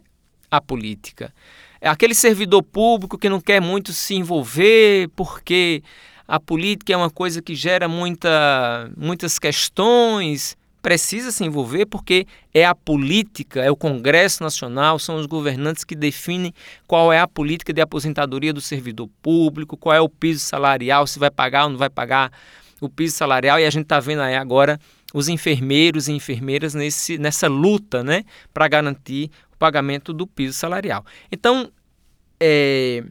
a 0.50 0.60
política. 0.60 1.34
é 1.80 1.88
aquele 1.88 2.14
servidor 2.14 2.62
público 2.62 3.18
que 3.18 3.28
não 3.28 3.40
quer 3.40 3.60
muito 3.60 3.92
se 3.92 4.14
envolver 4.14 5.08
porque 5.16 5.82
a 6.26 6.38
política 6.40 6.92
é 6.92 6.96
uma 6.96 7.10
coisa 7.10 7.42
que 7.42 7.54
gera 7.54 7.88
muita, 7.88 8.90
muitas 8.96 9.38
questões. 9.38 10.56
Precisa 10.80 11.30
se 11.30 11.44
envolver 11.44 11.86
porque 11.86 12.26
é 12.52 12.64
a 12.64 12.74
política, 12.74 13.60
é 13.60 13.70
o 13.70 13.76
Congresso 13.76 14.42
Nacional, 14.42 14.98
são 14.98 15.14
os 15.16 15.26
governantes 15.26 15.84
que 15.84 15.94
definem 15.94 16.52
qual 16.88 17.12
é 17.12 17.20
a 17.20 17.28
política 17.28 17.72
de 17.72 17.80
aposentadoria 17.80 18.52
do 18.52 18.60
servidor 18.60 19.08
público, 19.22 19.76
qual 19.76 19.94
é 19.94 20.00
o 20.00 20.08
piso 20.08 20.40
salarial, 20.40 21.06
se 21.06 21.20
vai 21.20 21.30
pagar 21.30 21.64
ou 21.64 21.70
não 21.70 21.78
vai 21.78 21.88
pagar 21.88 22.32
o 22.80 22.88
piso 22.88 23.14
salarial. 23.14 23.60
E 23.60 23.64
a 23.64 23.70
gente 23.70 23.84
está 23.84 24.00
vendo 24.00 24.22
aí 24.22 24.34
agora 24.34 24.80
os 25.14 25.28
enfermeiros 25.28 26.08
e 26.08 26.12
enfermeiras 26.12 26.74
nesse, 26.74 27.18
nessa 27.18 27.46
luta 27.46 28.02
né, 28.02 28.24
para 28.52 28.66
garantir 28.66 29.30
o 29.52 29.56
pagamento 29.56 30.12
do 30.12 30.26
piso 30.26 30.54
salarial. 30.54 31.04
Então, 31.30 31.70
é, 32.40 33.04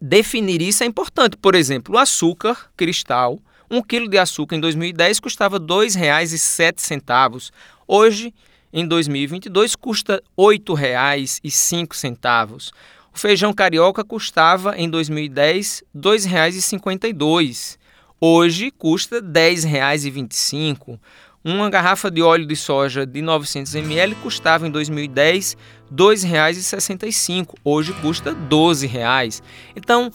definir 0.00 0.62
isso 0.62 0.82
é 0.82 0.86
importante. 0.86 1.36
Por 1.36 1.54
exemplo, 1.54 1.94
o 1.94 1.98
açúcar 1.98 2.70
cristal, 2.76 3.38
um 3.70 3.82
quilo 3.82 4.08
de 4.08 4.16
açúcar 4.18 4.56
em 4.56 4.60
2010 4.60 5.20
custava 5.20 5.58
R$ 5.58 5.64
2,07. 5.64 7.50
Hoje, 7.86 8.34
em 8.72 8.86
2022, 8.86 9.76
custa 9.76 10.22
R$ 10.36 10.58
8,05. 10.58 12.72
O 13.12 13.18
feijão 13.18 13.52
carioca 13.52 14.04
custava, 14.04 14.76
em 14.76 14.88
2010, 14.88 15.82
R$ 15.94 16.00
2,52. 16.00 17.76
Hoje 18.20 18.70
custa 18.70 19.16
R$ 19.16 19.22
10,25. 19.22 21.00
Uma 21.42 21.70
garrafa 21.70 22.10
de 22.10 22.20
óleo 22.20 22.46
de 22.46 22.54
soja 22.54 23.06
de 23.06 23.22
900 23.22 23.74
ml 23.74 24.14
custava 24.16 24.66
em 24.66 24.70
2010 24.70 25.56
R$ 25.90 25.96
2,65. 25.96 27.54
Hoje 27.64 27.94
custa 27.94 28.32
R$ 28.32 28.36
12,00. 28.48 29.42
Então, 29.74 30.12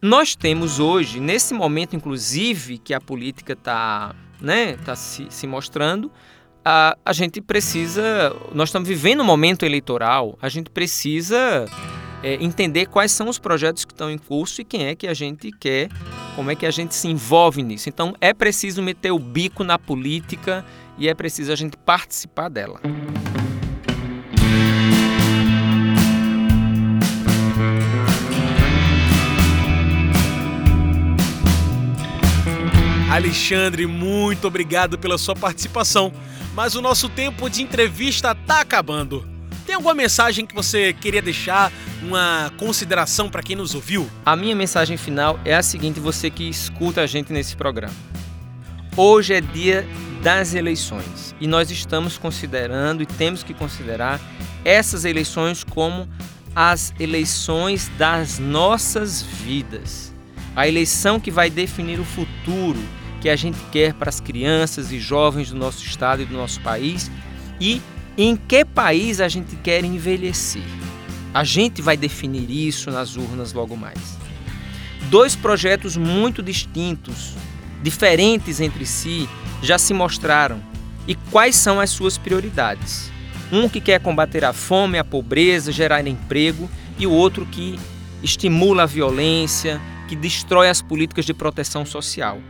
nós 0.00 0.34
temos 0.34 0.78
hoje, 0.78 1.20
nesse 1.20 1.52
momento 1.52 1.94
inclusive 1.94 2.78
que 2.78 2.94
a 2.94 3.00
política 3.00 3.52
está 3.52 4.14
né, 4.40 4.76
tá 4.84 4.96
se, 4.96 5.26
se 5.28 5.46
mostrando, 5.46 6.10
a, 6.64 6.96
a 7.04 7.12
gente 7.12 7.40
precisa. 7.40 8.34
Nós 8.54 8.70
estamos 8.70 8.88
vivendo 8.88 9.20
um 9.20 9.24
momento 9.24 9.64
eleitoral, 9.64 10.38
a 10.40 10.48
gente 10.48 10.70
precisa 10.70 11.66
é, 12.22 12.34
entender 12.34 12.86
quais 12.86 13.12
são 13.12 13.28
os 13.28 13.38
projetos 13.38 13.84
que 13.84 13.92
estão 13.92 14.10
em 14.10 14.18
curso 14.18 14.60
e 14.60 14.64
quem 14.64 14.86
é 14.86 14.94
que 14.94 15.06
a 15.06 15.14
gente 15.14 15.50
quer, 15.52 15.88
como 16.34 16.50
é 16.50 16.54
que 16.54 16.66
a 16.66 16.70
gente 16.70 16.94
se 16.94 17.08
envolve 17.08 17.62
nisso. 17.62 17.88
Então 17.88 18.14
é 18.20 18.32
preciso 18.32 18.82
meter 18.82 19.10
o 19.10 19.18
bico 19.18 19.62
na 19.64 19.78
política 19.78 20.64
e 20.98 21.08
é 21.08 21.14
preciso 21.14 21.52
a 21.52 21.56
gente 21.56 21.76
participar 21.76 22.48
dela. 22.48 22.80
Alexandre, 33.10 33.86
muito 33.86 34.46
obrigado 34.46 34.98
pela 34.98 35.16
sua 35.16 35.34
participação, 35.34 36.12
mas 36.54 36.74
o 36.74 36.82
nosso 36.82 37.08
tempo 37.08 37.48
de 37.48 37.62
entrevista 37.62 38.32
está 38.32 38.60
acabando. 38.60 39.35
Tem 39.66 39.74
alguma 39.74 39.94
mensagem 39.94 40.46
que 40.46 40.54
você 40.54 40.92
queria 40.92 41.20
deixar, 41.20 41.72
uma 42.00 42.52
consideração 42.56 43.28
para 43.28 43.42
quem 43.42 43.56
nos 43.56 43.74
ouviu? 43.74 44.08
A 44.24 44.36
minha 44.36 44.54
mensagem 44.54 44.96
final 44.96 45.40
é 45.44 45.56
a 45.56 45.62
seguinte, 45.62 45.98
você 45.98 46.30
que 46.30 46.48
escuta 46.48 47.00
a 47.00 47.06
gente 47.06 47.32
nesse 47.32 47.56
programa. 47.56 47.92
Hoje 48.96 49.34
é 49.34 49.40
dia 49.40 49.84
das 50.22 50.54
eleições 50.54 51.34
e 51.40 51.48
nós 51.48 51.68
estamos 51.68 52.16
considerando 52.16 53.02
e 53.02 53.06
temos 53.06 53.42
que 53.42 53.52
considerar 53.52 54.20
essas 54.64 55.04
eleições 55.04 55.64
como 55.64 56.08
as 56.54 56.94
eleições 57.00 57.90
das 57.98 58.38
nossas 58.38 59.20
vidas. 59.20 60.14
A 60.54 60.68
eleição 60.68 61.18
que 61.18 61.30
vai 61.30 61.50
definir 61.50 61.98
o 61.98 62.04
futuro 62.04 62.78
que 63.20 63.28
a 63.28 63.34
gente 63.34 63.58
quer 63.72 63.94
para 63.94 64.10
as 64.10 64.20
crianças 64.20 64.92
e 64.92 65.00
jovens 65.00 65.50
do 65.50 65.56
nosso 65.56 65.84
estado 65.84 66.22
e 66.22 66.24
do 66.24 66.36
nosso 66.36 66.60
país 66.60 67.10
e 67.60 67.82
em 68.16 68.34
que 68.36 68.64
país 68.64 69.20
a 69.20 69.28
gente 69.28 69.56
quer 69.56 69.84
envelhecer? 69.84 70.62
A 71.34 71.44
gente 71.44 71.82
vai 71.82 71.96
definir 71.96 72.50
isso 72.50 72.90
nas 72.90 73.16
urnas 73.16 73.52
logo 73.52 73.76
mais. 73.76 74.16
Dois 75.10 75.36
projetos 75.36 75.96
muito 75.96 76.42
distintos, 76.42 77.34
diferentes 77.82 78.60
entre 78.60 78.86
si, 78.86 79.28
já 79.62 79.78
se 79.78 79.92
mostraram. 79.92 80.62
E 81.06 81.14
quais 81.14 81.54
são 81.56 81.78
as 81.78 81.90
suas 81.90 82.16
prioridades? 82.16 83.10
Um 83.52 83.68
que 83.68 83.80
quer 83.80 84.00
combater 84.00 84.44
a 84.44 84.52
fome, 84.52 84.98
a 84.98 85.04
pobreza, 85.04 85.70
gerar 85.70 86.06
emprego, 86.06 86.68
e 86.98 87.06
o 87.06 87.12
outro 87.12 87.44
que 87.46 87.78
estimula 88.22 88.84
a 88.84 88.86
violência, 88.86 89.80
que 90.08 90.16
destrói 90.16 90.68
as 90.68 90.80
políticas 90.80 91.24
de 91.24 91.34
proteção 91.34 91.84
social. 91.84 92.40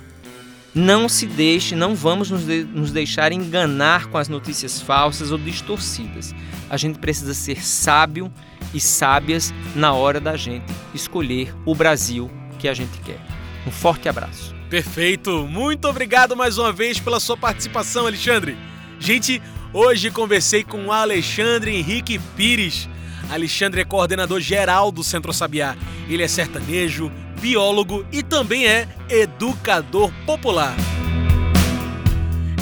Não 0.76 1.08
se 1.08 1.24
deixe, 1.24 1.74
não 1.74 1.94
vamos 1.94 2.30
nos, 2.30 2.44
de, 2.44 2.62
nos 2.62 2.92
deixar 2.92 3.32
enganar 3.32 4.08
com 4.08 4.18
as 4.18 4.28
notícias 4.28 4.78
falsas 4.78 5.32
ou 5.32 5.38
distorcidas. 5.38 6.34
A 6.68 6.76
gente 6.76 6.98
precisa 6.98 7.32
ser 7.32 7.64
sábio 7.64 8.30
e 8.74 8.78
sábias 8.78 9.54
na 9.74 9.94
hora 9.94 10.20
da 10.20 10.36
gente 10.36 10.66
escolher 10.92 11.54
o 11.64 11.74
Brasil 11.74 12.30
que 12.58 12.68
a 12.68 12.74
gente 12.74 13.00
quer. 13.00 13.18
Um 13.66 13.70
forte 13.70 14.06
abraço. 14.06 14.54
Perfeito. 14.68 15.46
Muito 15.46 15.88
obrigado 15.88 16.36
mais 16.36 16.58
uma 16.58 16.74
vez 16.74 17.00
pela 17.00 17.20
sua 17.20 17.38
participação, 17.38 18.06
Alexandre. 18.06 18.54
Gente, 19.00 19.40
hoje 19.72 20.10
conversei 20.10 20.62
com 20.62 20.92
Alexandre 20.92 21.74
Henrique 21.74 22.18
Pires. 22.36 22.86
Alexandre 23.30 23.80
é 23.80 23.84
coordenador 23.86 24.40
geral 24.40 24.92
do 24.92 25.02
Centro 25.02 25.32
Sabiá. 25.32 25.74
Ele 26.06 26.22
é 26.22 26.28
sertanejo, 26.28 27.10
biólogo 27.40 28.06
e 28.12 28.22
também 28.22 28.66
é 28.66 28.88
educador 29.08 30.12
popular. 30.24 30.74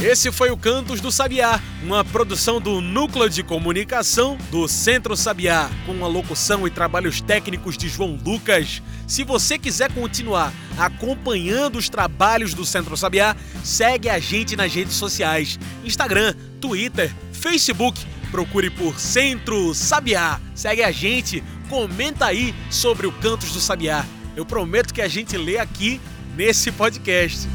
Esse 0.02 0.30
foi 0.30 0.50
o 0.50 0.56
Cantos 0.56 1.00
do 1.00 1.10
Sabiá, 1.10 1.58
uma 1.82 2.04
produção 2.04 2.60
do 2.60 2.78
Núcleo 2.82 3.30
de 3.30 3.42
Comunicação 3.42 4.36
do 4.50 4.68
Centro 4.68 5.16
Sabiá, 5.16 5.70
com 5.86 6.04
a 6.04 6.08
locução 6.08 6.66
e 6.66 6.70
trabalhos 6.70 7.22
técnicos 7.22 7.78
de 7.78 7.88
João 7.88 8.18
Lucas. 8.22 8.82
Se 9.06 9.24
você 9.24 9.58
quiser 9.58 9.90
continuar 9.92 10.52
acompanhando 10.76 11.78
os 11.78 11.88
trabalhos 11.88 12.52
do 12.52 12.66
Centro 12.66 12.96
Sabiá, 12.98 13.34
segue 13.62 14.10
a 14.10 14.18
gente 14.18 14.56
nas 14.56 14.74
redes 14.74 14.94
sociais: 14.94 15.58
Instagram, 15.82 16.34
Twitter, 16.60 17.10
Facebook. 17.32 17.98
Procure 18.30 18.68
por 18.68 19.00
Centro 19.00 19.72
Sabiá. 19.74 20.38
Segue 20.54 20.82
a 20.82 20.90
gente, 20.90 21.42
comenta 21.70 22.26
aí 22.26 22.54
sobre 22.68 23.06
o 23.06 23.12
Cantos 23.12 23.52
do 23.52 23.60
Sabiá. 23.60 24.04
Eu 24.36 24.44
prometo 24.44 24.92
que 24.92 25.00
a 25.00 25.08
gente 25.08 25.36
lê 25.36 25.58
aqui 25.58 26.00
nesse 26.36 26.72
podcast. 26.72 27.48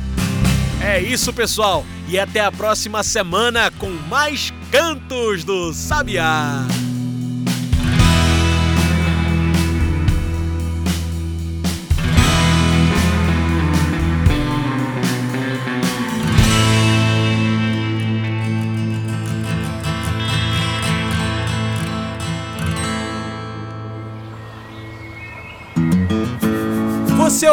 É 0.82 1.00
isso, 1.00 1.34
pessoal, 1.34 1.86
e 2.08 2.18
até 2.18 2.40
a 2.40 2.52
próxima 2.52 3.04
semana 3.04 3.70
com 3.72 3.90
mais 3.90 4.54
Cantos 4.72 5.44
do 5.44 5.74
Sabiá. 5.74 6.66